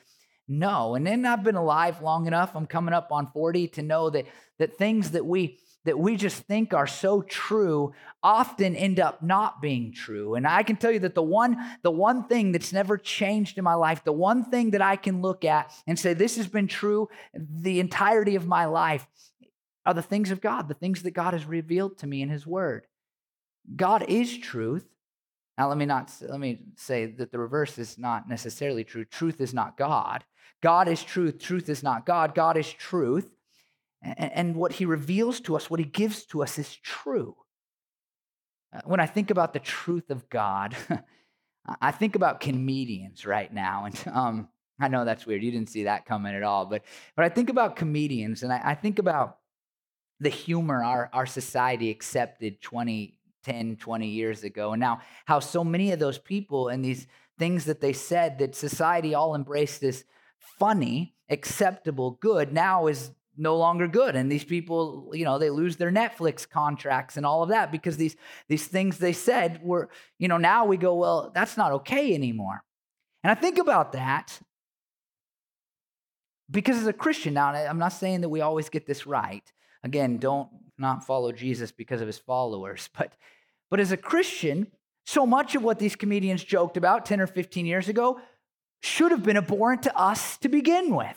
[0.49, 0.95] know.
[0.95, 4.27] And then I've been alive long enough, I'm coming up on 40 to know that
[4.59, 9.61] that things that we that we just think are so true often end up not
[9.61, 10.35] being true.
[10.35, 13.65] And I can tell you that the one the one thing that's never changed in
[13.65, 16.69] my life, the one thing that I can look at and say this has been
[16.69, 19.07] true the entirety of my life
[19.87, 22.47] are the things of God, the things that God has revealed to me in his
[22.47, 22.87] word.
[23.77, 24.87] God is truth.
[25.59, 29.05] Now let me not let me say that the reverse is not necessarily true.
[29.05, 30.25] Truth is not God.
[30.65, 31.39] God is truth.
[31.39, 32.35] Truth is not God.
[32.35, 33.31] God is truth.
[34.03, 37.37] And what he reveals to us, what he gives to us, is true.
[38.75, 40.75] Uh, when I think about the truth of God,
[41.83, 43.85] I think about comedians right now.
[43.85, 44.49] And um,
[44.81, 45.43] I know that's weird.
[45.43, 46.65] You didn't see that coming at all.
[46.65, 49.41] But, but I think about comedians and I, I think about
[50.19, 54.73] the humor our, our society accepted 20, 10, 20 years ago.
[54.73, 57.07] And now how so many of those people and these
[57.39, 60.05] things that they said that society all embraced as
[60.59, 64.17] funny, acceptable, good now is no longer good.
[64.17, 67.97] And these people you know they lose their netflix contracts and all of that because
[67.97, 68.17] these
[68.49, 72.63] these things they said were you know now we go well that's not okay anymore.
[73.23, 74.39] And i think about that
[76.51, 79.51] because as a christian now i'm not saying that we always get this right.
[79.83, 83.13] Again don't not follow jesus because of his followers but
[83.71, 84.67] but as a christian
[85.07, 88.19] so much of what these comedians joked about 10 or 15 years ago
[88.85, 91.17] should have been abhorrent to us to begin with,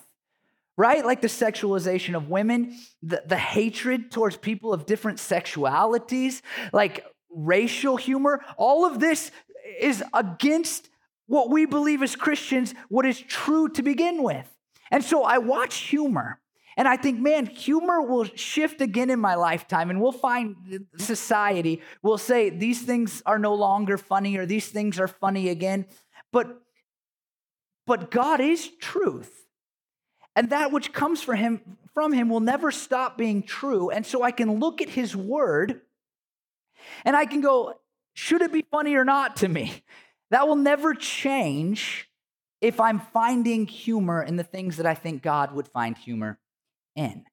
[0.78, 1.06] right?
[1.06, 7.98] Like the sexualization of women, the, the hatred towards people of different sexualities, like racial
[7.98, 8.42] humor.
[8.58, 9.32] All of this
[9.80, 10.90] is against
[11.26, 14.48] what we believe as Christians, what is true to begin with.
[14.90, 16.40] And so I watch humor.
[16.78, 21.82] And I think, man, humor will shift again in my lifetime, and we'll find society
[22.04, 25.88] will say these things are no longer funny or these things are funny again.
[26.32, 26.62] But
[27.88, 29.34] but God is truth.
[30.36, 33.90] And that which comes from him, from him will never stop being true.
[33.90, 35.82] And so I can look at his word
[37.04, 37.74] and I can go,
[38.14, 39.84] should it be funny or not to me?
[40.30, 42.10] That will never change
[42.62, 46.38] if I'm finding humor in the things that I think God would find humor
[46.96, 47.26] in.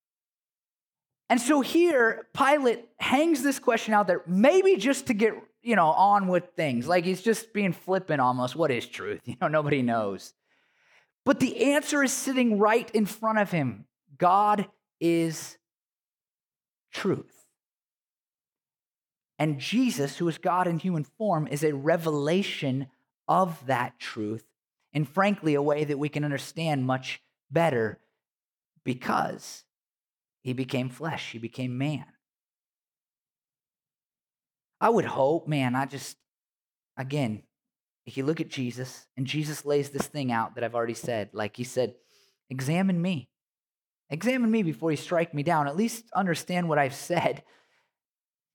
[1.29, 5.89] And so here, Pilate hangs this question out there, maybe just to get, you know,
[5.89, 6.87] on with things.
[6.87, 8.55] Like he's just being flippant almost.
[8.55, 9.21] What is truth?
[9.27, 10.33] You know, nobody knows.
[11.25, 13.87] But the answer is sitting right in front of him
[14.19, 14.69] God
[15.01, 15.57] is
[16.93, 17.47] truth.
[19.39, 22.87] And Jesus, who is God in human form, is a revelation
[23.27, 24.45] of that truth,
[24.93, 27.99] and frankly, a way that we can understand much better
[28.85, 29.65] because
[30.43, 32.05] he became flesh, he became man.
[34.81, 36.17] I would hope, man, I just,
[36.97, 37.43] again,
[38.07, 41.31] if you look at Jesus and Jesus lays this thing out that I've already said,
[41.33, 41.95] like he said,
[42.51, 43.29] examine me.
[44.11, 45.67] Examine me before you strike me down.
[45.67, 47.43] At least understand what I've said.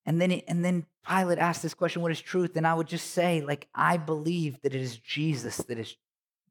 [0.06, 2.56] And then, and then Pilate asked this question, what is truth?
[2.56, 5.96] And I would just say, like, I believe that it is Jesus that is,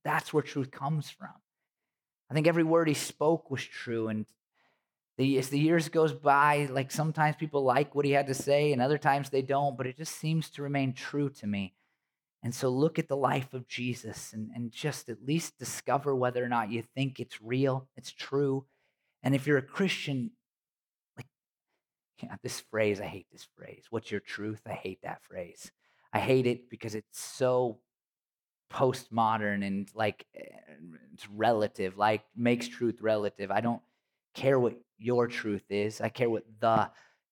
[0.05, 1.31] that's where truth comes from.
[2.31, 4.09] I think every word he spoke was true.
[4.09, 4.27] And
[5.17, 8.73] the, as the years goes by, like sometimes people like what he had to say
[8.73, 11.75] and other times they don't, but it just seems to remain true to me.
[12.49, 16.43] And so look at the life of Jesus and, and just at least discover whether
[16.43, 18.65] or not you think it's real, it's true.
[19.23, 20.31] And if you're a Christian,
[21.19, 21.27] like
[22.23, 23.85] yeah, this phrase, I hate this phrase.
[23.91, 24.63] What's your truth?
[24.67, 25.71] I hate that phrase.
[26.11, 27.81] I hate it because it's so
[28.73, 33.51] postmodern and like it's relative, like makes truth relative.
[33.51, 33.83] I don't
[34.33, 36.01] care what your truth is.
[36.01, 36.89] I care what the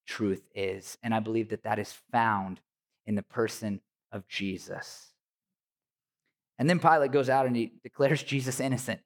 [0.07, 0.98] truth is.
[1.02, 2.61] And I believe that that is found
[3.07, 3.81] in the person
[4.12, 5.12] of Jesus.
[6.58, 9.00] And then Pilate goes out and he declares Jesus innocent.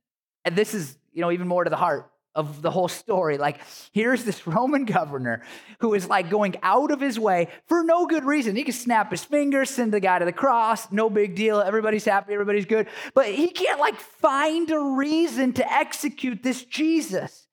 [0.45, 3.39] And this is, you know, even more to the heart of the whole story.
[3.39, 3.61] Like,
[3.93, 5.43] here's this Roman governor
[5.81, 8.57] who is like going out of his way for no good reason.
[8.57, 11.61] He can snap his fingers, send the guy to the cross, no big deal.
[11.61, 12.87] Everybody's happy, everybody's good.
[13.15, 17.47] But he can't like find a reason to execute this Jesus.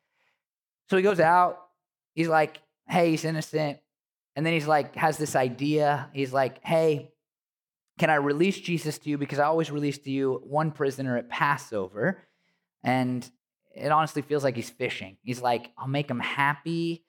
[0.89, 1.59] So he goes out.
[2.13, 3.79] He's like, hey, he's innocent.
[4.35, 6.09] And then he's like, has this idea.
[6.13, 7.11] He's like, hey,
[7.97, 9.17] can I release Jesus to you?
[9.17, 12.23] Because I always release to you one prisoner at Passover.
[12.83, 13.29] And
[13.75, 15.17] it honestly feels like he's fishing.
[15.23, 17.03] He's like, I'll make him happy.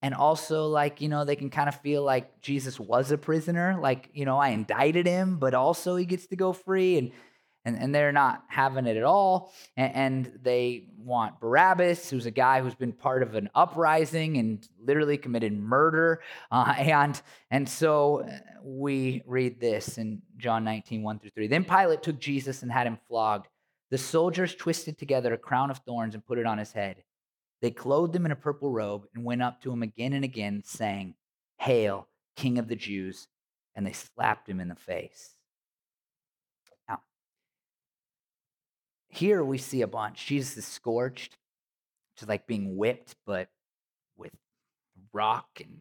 [0.00, 3.78] And also, like, you know, they can kind of feel like Jesus was a prisoner.
[3.80, 6.98] Like, you know, I indicted him, but also he gets to go free.
[6.98, 7.10] And
[7.68, 9.52] and, and they're not having it at all.
[9.76, 14.66] And, and, they want Barabbas, who's a guy who's been part of an uprising and
[14.80, 16.22] literally committed murder.
[16.50, 21.46] Uh, and, and so uh, we read this in John 19, 1 through 3.
[21.46, 23.48] Then Pilate took Jesus and had him flogged.
[23.90, 27.02] The soldiers twisted together a crown of thorns and put it on his head.
[27.60, 30.62] They clothed him in a purple robe and went up to him again and again,
[30.64, 31.14] saying,
[31.58, 33.28] Hail, King of the Jews!
[33.74, 35.37] And they slapped him in the face.
[39.08, 40.26] Here we see a bunch.
[40.26, 41.36] Jesus is scourged,
[42.16, 43.48] just like being whipped, but
[44.16, 44.32] with
[45.12, 45.80] rock and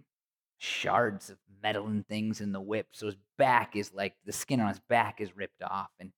[0.58, 2.88] shards of metal and things in the whip.
[2.92, 5.90] So his back is like the skin on his back is ripped off.
[6.00, 6.12] And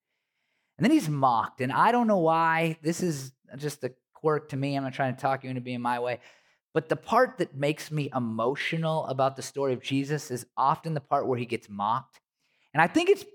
[0.77, 1.59] and then he's mocked.
[1.59, 2.77] And I don't know why.
[2.81, 4.77] This is just a quirk to me.
[4.77, 6.19] I'm not trying to talk you into being my way.
[6.73, 11.01] But the part that makes me emotional about the story of Jesus is often the
[11.01, 12.21] part where he gets mocked.
[12.73, 13.25] And I think it's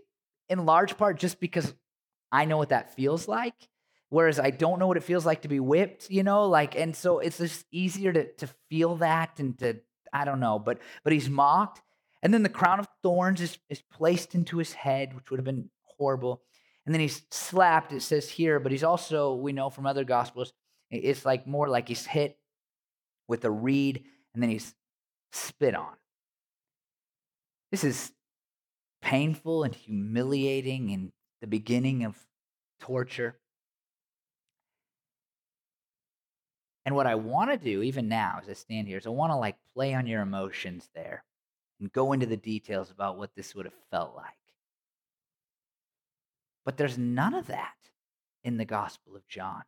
[0.48, 1.74] in large part just because
[2.34, 3.54] I know what that feels like.
[4.08, 6.94] Whereas I don't know what it feels like to be whipped, you know, like, and
[6.94, 9.80] so it's just easier to, to feel that and to,
[10.12, 11.80] I don't know, but, but he's mocked.
[12.22, 15.44] And then the crown of thorns is, is placed into his head, which would have
[15.44, 16.42] been horrible.
[16.84, 20.52] And then he's slapped, it says here, but he's also, we know from other gospels,
[20.90, 22.36] it's like more like he's hit
[23.28, 24.74] with a reed and then he's
[25.32, 25.94] spit on.
[27.70, 28.12] This is
[29.02, 31.12] painful and humiliating and
[31.44, 32.16] the beginning of
[32.80, 33.36] torture.
[36.86, 39.30] And what I want to do, even now as I stand here, is I want
[39.30, 41.22] to like play on your emotions there
[41.78, 44.24] and go into the details about what this would have felt like.
[46.64, 47.74] But there's none of that
[48.42, 49.64] in the Gospel of John.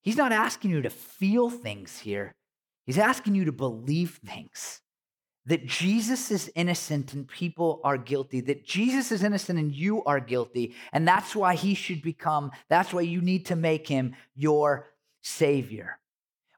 [0.00, 2.34] He's not asking you to feel things here,
[2.86, 4.80] he's asking you to believe things
[5.46, 10.20] that Jesus is innocent and people are guilty, that Jesus is innocent and you are
[10.20, 10.74] guilty.
[10.92, 14.88] And that's why he should become, that's why you need to make him your
[15.20, 15.98] savior.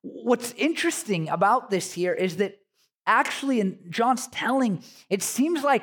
[0.02, 2.58] What's interesting about this here is that
[3.06, 5.82] actually, in John's telling, it seems like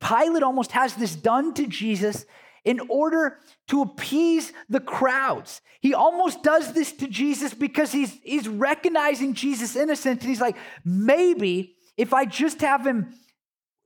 [0.00, 2.26] Pilate almost has this done to Jesus
[2.64, 3.38] in order
[3.68, 5.62] to appease the crowds.
[5.80, 10.20] He almost does this to Jesus because he's, he's recognizing Jesus' innocent.
[10.20, 13.12] And he's like, maybe if I just have him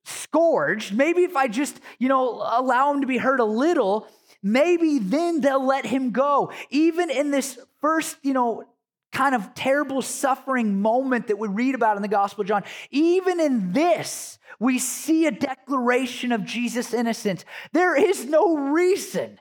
[0.05, 4.07] scourged, maybe if I just, you know, allow him to be hurt a little,
[4.43, 6.53] maybe then they'll let him go.
[6.71, 8.65] Even in this first, you know,
[9.13, 13.41] kind of terrible suffering moment that we read about in the Gospel of John, even
[13.41, 17.45] in this, we see a declaration of Jesus' innocence.
[17.73, 19.41] There is no reason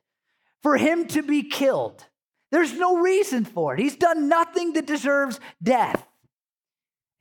[0.63, 2.05] for him to be killed.
[2.51, 3.79] There's no reason for it.
[3.79, 6.05] He's done nothing that deserves death.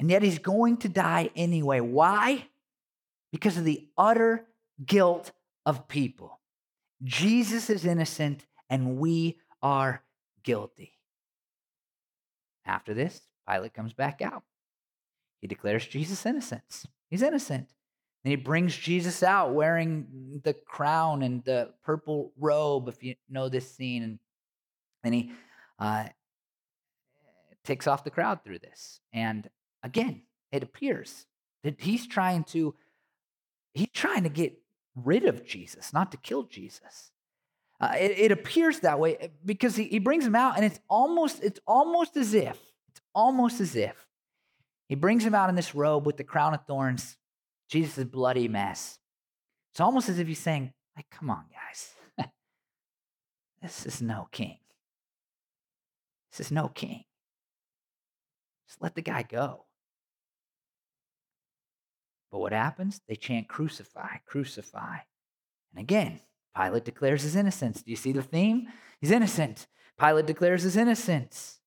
[0.00, 1.80] And yet he's going to die anyway.
[1.80, 2.46] Why?
[3.30, 4.46] Because of the utter
[4.84, 5.30] guilt
[5.66, 6.40] of people.
[7.04, 10.02] Jesus is innocent and we are
[10.42, 10.94] guilty.
[12.64, 14.42] After this, Pilate comes back out.
[15.42, 16.62] He declares Jesus' innocent.
[17.10, 17.68] He's innocent.
[18.24, 23.50] And he brings Jesus out wearing the crown and the purple robe, if you know
[23.50, 24.18] this scene.
[25.04, 25.32] And, he
[25.78, 26.04] uh,
[27.64, 29.00] takes off the crowd through this.
[29.12, 29.48] And
[29.82, 30.22] again,
[30.52, 31.26] it appears
[31.62, 32.74] that he's trying to
[33.74, 34.58] he's trying to get
[34.94, 37.12] rid of Jesus, not to kill Jesus.
[37.80, 40.80] Uh, it, it, appears that way eh, because he, he brings him out, and it's
[40.88, 42.58] almost it's almost as if
[42.90, 44.06] it's almost as if
[44.88, 47.16] he brings him out in this robe with the crown of thorns,
[47.68, 48.98] Jesus' bloody mess.
[49.72, 51.94] It's almost as if he's saying, like, come on, guys.
[53.62, 54.58] this is no king.
[56.32, 57.04] This is no king.
[58.66, 59.64] Just let the guy go.
[62.30, 63.00] But what happens?
[63.08, 64.98] They chant, crucify, crucify.
[65.74, 66.20] And again,
[66.56, 67.82] Pilate declares his innocence.
[67.82, 68.68] Do you see the theme?
[69.00, 69.66] He's innocent.
[69.98, 71.58] Pilate declares his innocence.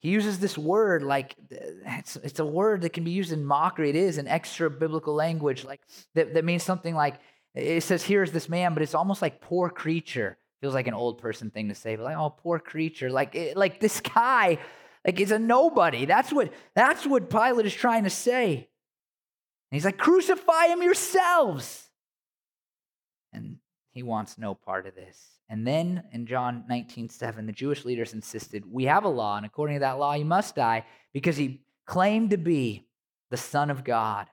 [0.00, 3.44] He uses this word like eh, it's, it's a word that can be used in
[3.44, 3.90] mockery.
[3.90, 5.80] It is an extra biblical language, like
[6.14, 7.20] that, that means something like
[7.54, 10.36] it says, Here's this man, but it's almost like poor creature.
[10.60, 13.10] Feels like an old person thing to say, but like, oh, poor creature.
[13.10, 14.58] Like, it, like this guy,
[15.06, 16.04] like is a nobody.
[16.04, 18.68] That's what that's what Pilate is trying to say.
[19.74, 21.88] He's like, crucify him yourselves.
[23.32, 23.58] And
[23.90, 25.34] he wants no part of this.
[25.48, 29.44] And then in John 19, 7, the Jewish leaders insisted, We have a law, and
[29.44, 32.86] according to that law, he must die because he claimed to be
[33.30, 34.26] the Son of God.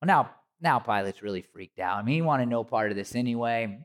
[0.00, 1.98] Well, now, now Pilate's really freaked out.
[1.98, 3.84] I mean, he wanted no part of this anyway.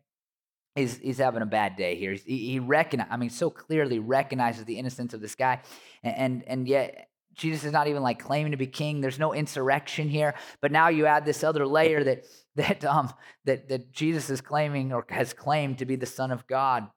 [0.76, 2.14] He's, he's having a bad day here.
[2.14, 5.62] He, he recognize, I mean, so clearly recognizes the innocence of this guy,
[6.02, 9.02] and, and, and yet Jesus is not even like claiming to be king.
[9.02, 10.36] There's no insurrection here.
[10.62, 12.26] But now you add this other layer that
[12.56, 13.12] that um
[13.46, 16.88] that that Jesus is claiming or has claimed to be the Son of God.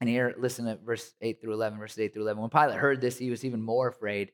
[0.00, 2.40] And here, listen to verse 8 through 11, verse 8 through 11.
[2.40, 4.30] When Pilate heard this, he was even more afraid.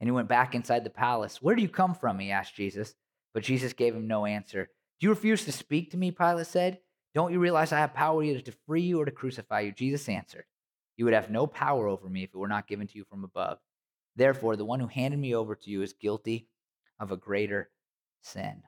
[0.00, 1.40] And he went back inside the palace.
[1.40, 2.18] Where do you come from?
[2.18, 2.94] He asked Jesus.
[3.32, 4.68] But Jesus gave him no answer.
[5.00, 6.10] Do you refuse to speak to me?
[6.10, 6.78] Pilate said.
[7.14, 9.72] Don't you realize I have power either to free you or to crucify you?
[9.72, 10.44] Jesus answered.
[10.96, 13.24] You would have no power over me if it were not given to you from
[13.24, 13.58] above.
[14.18, 16.48] Therefore, the one who handed me over to you is guilty
[16.98, 17.70] of a greater
[18.20, 18.64] sin.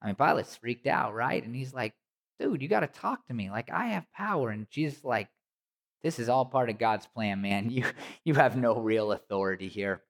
[0.00, 1.44] I mean, Pilate's freaked out, right?
[1.44, 1.92] And he's like,
[2.40, 3.50] dude, you got to talk to me.
[3.50, 4.48] Like, I have power.
[4.48, 5.28] And Jesus, like,
[6.02, 7.68] this is all part of God's plan, man.
[7.70, 7.84] You,
[8.24, 10.00] you have no real authority here.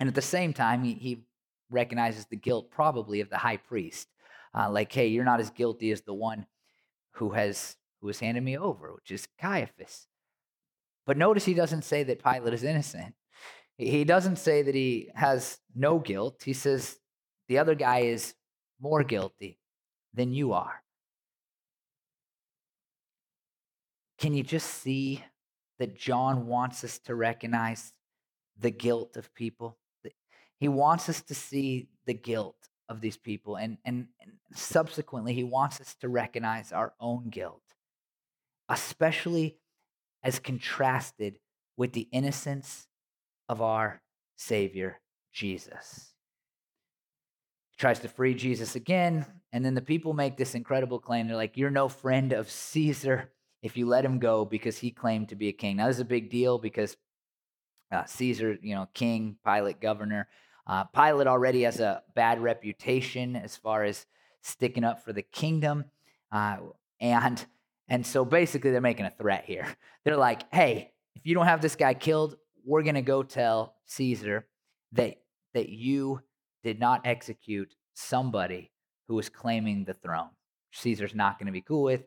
[0.00, 1.26] And at the same time, he, he
[1.70, 4.08] recognizes the guilt probably of the high priest.
[4.54, 6.46] Uh, like, hey, you're not as guilty as the one
[7.12, 10.08] who has who has handed me over, which is Caiaphas.
[11.06, 13.14] But notice he doesn't say that Pilate is innocent.
[13.76, 16.42] He doesn't say that he has no guilt.
[16.44, 16.98] He says
[17.48, 18.34] the other guy is
[18.80, 19.58] more guilty
[20.14, 20.82] than you are.
[24.18, 25.24] Can you just see
[25.78, 27.92] that John wants us to recognize
[28.56, 29.78] the guilt of people?
[30.58, 32.56] He wants us to see the guilt
[32.88, 37.62] of these people, and, and, and subsequently, he wants us to recognize our own guilt,
[38.68, 39.56] especially
[40.22, 41.38] as contrasted
[41.76, 42.86] with the innocence
[43.48, 44.02] of our
[44.36, 45.00] Savior,
[45.32, 46.14] Jesus.
[47.70, 51.26] He tries to free Jesus again, and then the people make this incredible claim.
[51.26, 53.30] They're like, You're no friend of Caesar
[53.62, 55.76] if you let him go because he claimed to be a king.
[55.76, 56.96] Now, this is a big deal because
[57.90, 60.28] uh, Caesar, you know, king, Pilate, governor.
[60.66, 64.06] Uh, Pilate already has a bad reputation as far as
[64.40, 65.84] sticking up for the kingdom.
[66.30, 66.56] Uh,
[67.00, 67.44] and
[67.92, 69.66] and so basically, they're making a threat here.
[70.04, 73.74] They're like, hey, if you don't have this guy killed, we're going to go tell
[73.84, 74.46] Caesar
[74.92, 75.18] that,
[75.52, 76.22] that you
[76.64, 78.72] did not execute somebody
[79.08, 80.30] who was claiming the throne.
[80.72, 82.00] Caesar's not going to be cool with.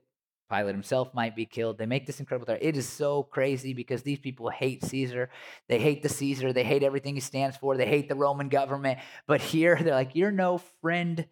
[0.52, 1.78] Pilate himself might be killed.
[1.78, 2.64] They make this incredible threat.
[2.64, 5.30] It is so crazy because these people hate Caesar.
[5.70, 6.52] They hate the Caesar.
[6.52, 7.78] They hate everything he stands for.
[7.78, 8.98] They hate the Roman government.
[9.28, 11.28] But here they're like, you're no friend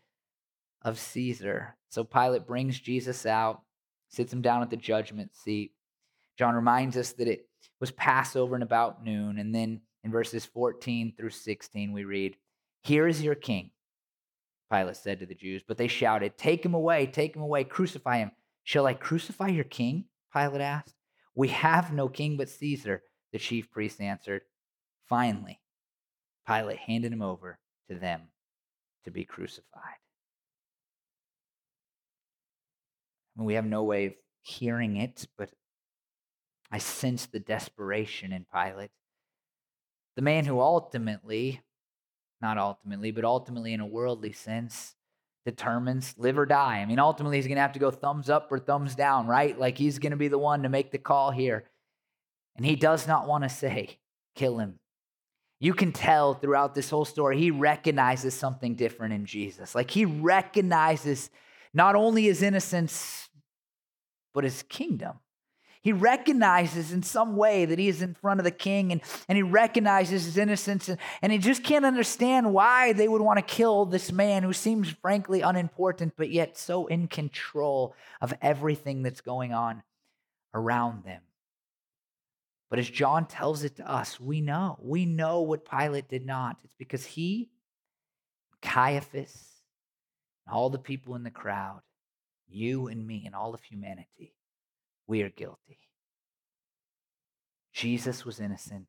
[0.83, 1.75] of Caesar.
[1.89, 3.63] So Pilate brings Jesus out
[4.13, 5.71] sits him down at the judgment seat.
[6.37, 7.47] John reminds us that it
[7.79, 9.39] was Passover and about noon.
[9.39, 12.37] And then in verses 14 through 16, we read,
[12.83, 13.71] Here is your king,
[14.71, 15.63] Pilate said to the Jews.
[15.67, 18.31] But they shouted, Take him away, take him away, crucify him.
[18.63, 20.05] Shall I crucify your king?
[20.33, 20.95] Pilate asked.
[21.35, 23.01] We have no king but Caesar,
[23.31, 24.41] the chief priest answered.
[25.09, 25.59] Finally,
[26.47, 27.59] Pilate handed him over
[27.89, 28.21] to them
[29.03, 30.02] to be crucified.
[33.35, 35.49] We have no way of hearing it, but
[36.71, 38.91] I sense the desperation in Pilate.
[40.15, 41.61] The man who ultimately,
[42.41, 44.95] not ultimately, but ultimately in a worldly sense,
[45.45, 46.79] determines live or die.
[46.79, 49.57] I mean, ultimately, he's going to have to go thumbs up or thumbs down, right?
[49.57, 51.65] Like he's going to be the one to make the call here.
[52.55, 53.97] And he does not want to say,
[54.35, 54.79] kill him.
[55.59, 59.73] You can tell throughout this whole story, he recognizes something different in Jesus.
[59.73, 61.29] Like he recognizes
[61.73, 63.29] not only his innocence,
[64.33, 65.19] but his kingdom.
[65.81, 69.35] He recognizes in some way that he is in front of the king and, and
[69.35, 73.43] he recognizes his innocence and, and he just can't understand why they would want to
[73.43, 79.19] kill this man who seems frankly unimportant, but yet so in control of everything that's
[79.19, 79.83] going on
[80.53, 81.21] around them.
[82.69, 84.79] But as John tells it to us, we know.
[84.81, 86.57] We know what Pilate did not.
[86.63, 87.49] It's because he,
[88.61, 89.52] Caiaphas,
[90.45, 91.81] and all the people in the crowd,
[92.47, 94.35] you and me and all of humanity,
[95.07, 95.79] we are guilty.
[97.73, 98.87] Jesus was innocent,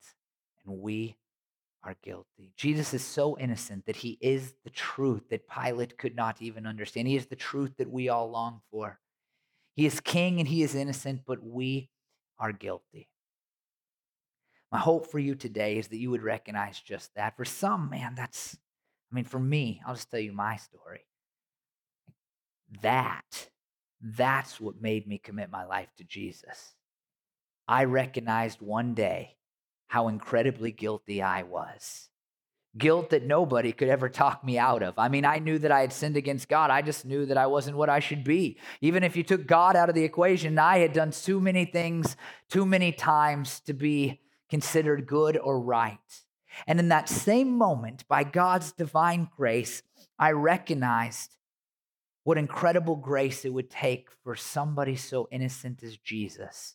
[0.65, 1.17] and we
[1.83, 2.53] are guilty.
[2.57, 7.09] Jesus is so innocent that he is the truth that Pilate could not even understand.
[7.09, 9.01] He is the truth that we all long for.
[9.75, 11.91] He is king and he is innocent, but we
[12.39, 13.09] are guilty.
[14.73, 17.37] My hope for you today is that you would recognize just that.
[17.37, 18.57] For some, man, that's,
[19.11, 21.05] I mean, for me, I'll just tell you my story.
[22.83, 23.49] That
[24.05, 26.75] that's what made me commit my life to Jesus.
[27.67, 29.37] I recognized one day
[29.87, 32.11] how incredibly guilty I was.
[32.77, 34.99] Guilt that nobody could ever talk me out of.
[34.99, 36.71] I mean, I knew that I had sinned against God.
[36.71, 38.59] I just knew that I wasn't what I should be.
[38.83, 42.17] Even if you took God out of the equation, I had done too many things
[42.51, 44.21] too many times to be
[44.51, 45.99] considered good or right.
[46.67, 49.83] And in that same moment, by God's divine grace,
[50.19, 51.37] I recognized
[52.25, 56.75] what incredible grace it would take for somebody so innocent as Jesus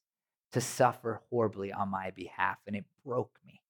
[0.52, 2.58] to suffer horribly on my behalf.
[2.66, 3.62] And it broke me.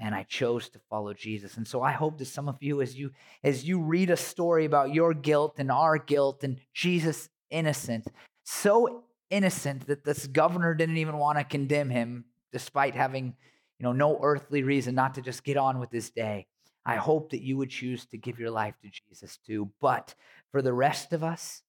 [0.00, 1.56] And I chose to follow Jesus.
[1.56, 3.10] And so I hope that some of you, as you
[3.42, 8.06] as you read a story about your guilt and our guilt and Jesus innocent,
[8.44, 13.34] so innocent that this governor didn't even want to condemn him, despite having
[13.78, 16.46] you know no earthly reason not to just get on with this day.
[16.86, 19.70] I hope that you would choose to give your life to Jesus too.
[19.80, 20.14] But
[20.50, 21.62] for the rest of us,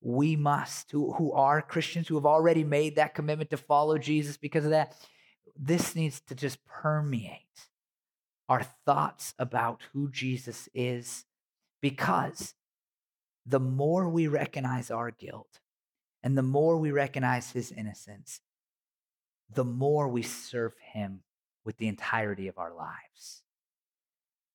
[0.00, 4.36] we must, who, who are Christians, who have already made that commitment to follow Jesus
[4.36, 4.94] because of that,
[5.56, 7.68] this needs to just permeate
[8.48, 11.24] our thoughts about who Jesus is
[11.80, 12.54] because
[13.44, 15.60] the more we recognize our guilt
[16.22, 18.40] and the more we recognize his innocence,
[19.52, 21.20] the more we serve him
[21.64, 23.42] with the entirety of our lives.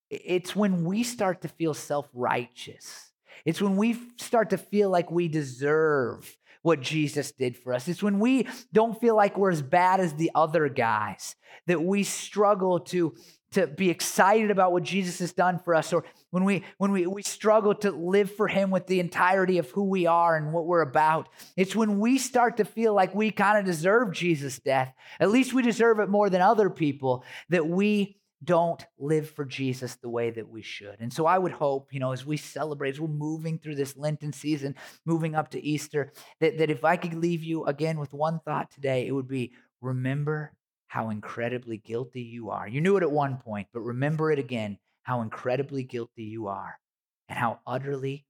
[0.10, 3.13] It's when we start to feel self righteous.
[3.46, 7.88] It's when we start to feel like we deserve what Jesus did for us.
[7.88, 11.36] It's when we don't feel like we're as bad as the other guys
[11.68, 13.14] that we struggle to,
[13.52, 17.06] to be excited about what Jesus has done for us, or when we when we,
[17.06, 20.66] we struggle to live for him with the entirety of who we are and what
[20.66, 21.28] we're about.
[21.58, 24.94] It's when we start to feel like we kind of deserve Jesus' death.
[25.20, 29.96] At least we deserve it more than other people, that we don't live for Jesus
[29.96, 30.98] the way that we should.
[31.00, 33.96] And so I would hope, you know, as we celebrate, as we're moving through this
[33.96, 34.76] Lenten season,
[35.06, 38.72] moving up to Easter, that, that if I could leave you again with one thought
[38.72, 40.54] today, it would be remember
[40.88, 42.68] how incredibly guilty you are.
[42.68, 46.80] You knew it at one point, but remember it again how incredibly guilty you are
[47.28, 48.26] and how utterly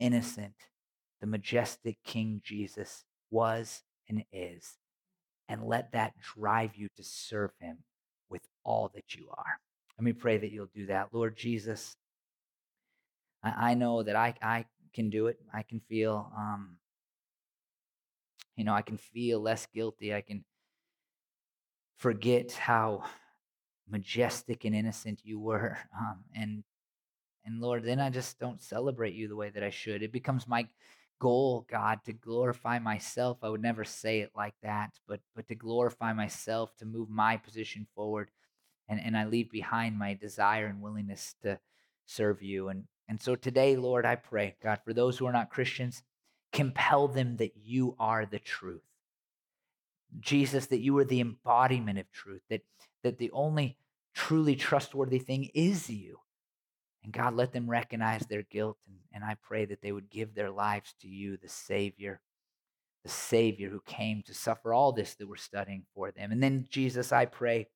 [0.00, 0.54] innocent
[1.20, 4.74] the majestic King Jesus was and is.
[5.48, 7.78] And let that drive you to serve him
[8.64, 9.58] all that you are.
[9.98, 11.08] Let me pray that you'll do that.
[11.12, 11.96] Lord Jesus,
[13.42, 15.38] I, I know that I, I can do it.
[15.52, 16.76] I can feel, um,
[18.56, 20.14] you know, I can feel less guilty.
[20.14, 20.44] I can
[21.96, 23.04] forget how
[23.88, 25.78] majestic and innocent you were.
[25.96, 26.64] Um, and
[27.46, 30.02] and Lord, then I just don't celebrate you the way that I should.
[30.02, 30.66] It becomes my
[31.20, 33.38] goal, God, to glorify myself.
[33.42, 37.36] I would never say it like that, but but to glorify myself, to move my
[37.36, 38.30] position forward.
[38.88, 41.58] And, and I leave behind my desire and willingness to
[42.06, 42.68] serve you.
[42.68, 46.02] And, and so today, Lord, I pray, God, for those who are not Christians,
[46.52, 48.82] compel them that you are the truth.
[50.20, 52.62] Jesus, that you are the embodiment of truth, that,
[53.02, 53.76] that the only
[54.14, 56.18] truly trustworthy thing is you.
[57.02, 58.78] And God, let them recognize their guilt.
[58.86, 62.20] And, and I pray that they would give their lives to you, the Savior,
[63.02, 66.32] the Savior who came to suffer all this that we're studying for them.
[66.32, 67.68] And then, Jesus, I pray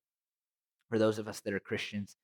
[0.88, 2.16] for those of us that are Christians.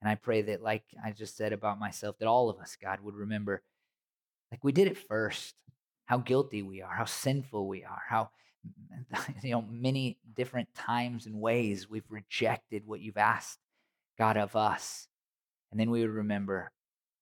[0.00, 3.00] And I pray that, like I just said about myself, that all of us, God,
[3.02, 3.62] would remember,
[4.50, 5.54] like we did it first,
[6.06, 8.30] how guilty we are, how sinful we are, how
[9.42, 13.58] you know many different times and ways we've rejected what you've asked
[14.16, 15.08] god of us
[15.72, 16.70] and then we would remember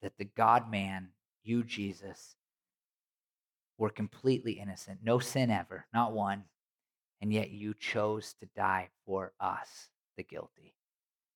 [0.02, 1.10] that the God man,
[1.44, 2.34] you, Jesus,
[3.78, 6.44] were completely innocent, no sin ever, not one.
[7.22, 10.74] And yet you chose to die for us, the guilty.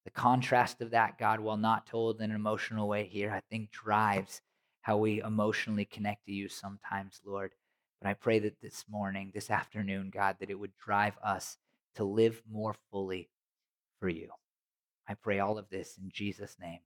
[0.04, 3.70] The contrast of that, God, while not told in an emotional way here, I think
[3.70, 4.42] drives
[4.82, 7.52] how we emotionally connect to you sometimes, Lord.
[8.00, 11.56] But I pray that this morning, this afternoon, God, that it would drive us
[11.94, 13.30] to live more fully
[13.98, 14.28] for you.
[15.08, 16.80] I pray all of this in Jesus' name.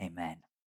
[0.00, 0.36] Amen.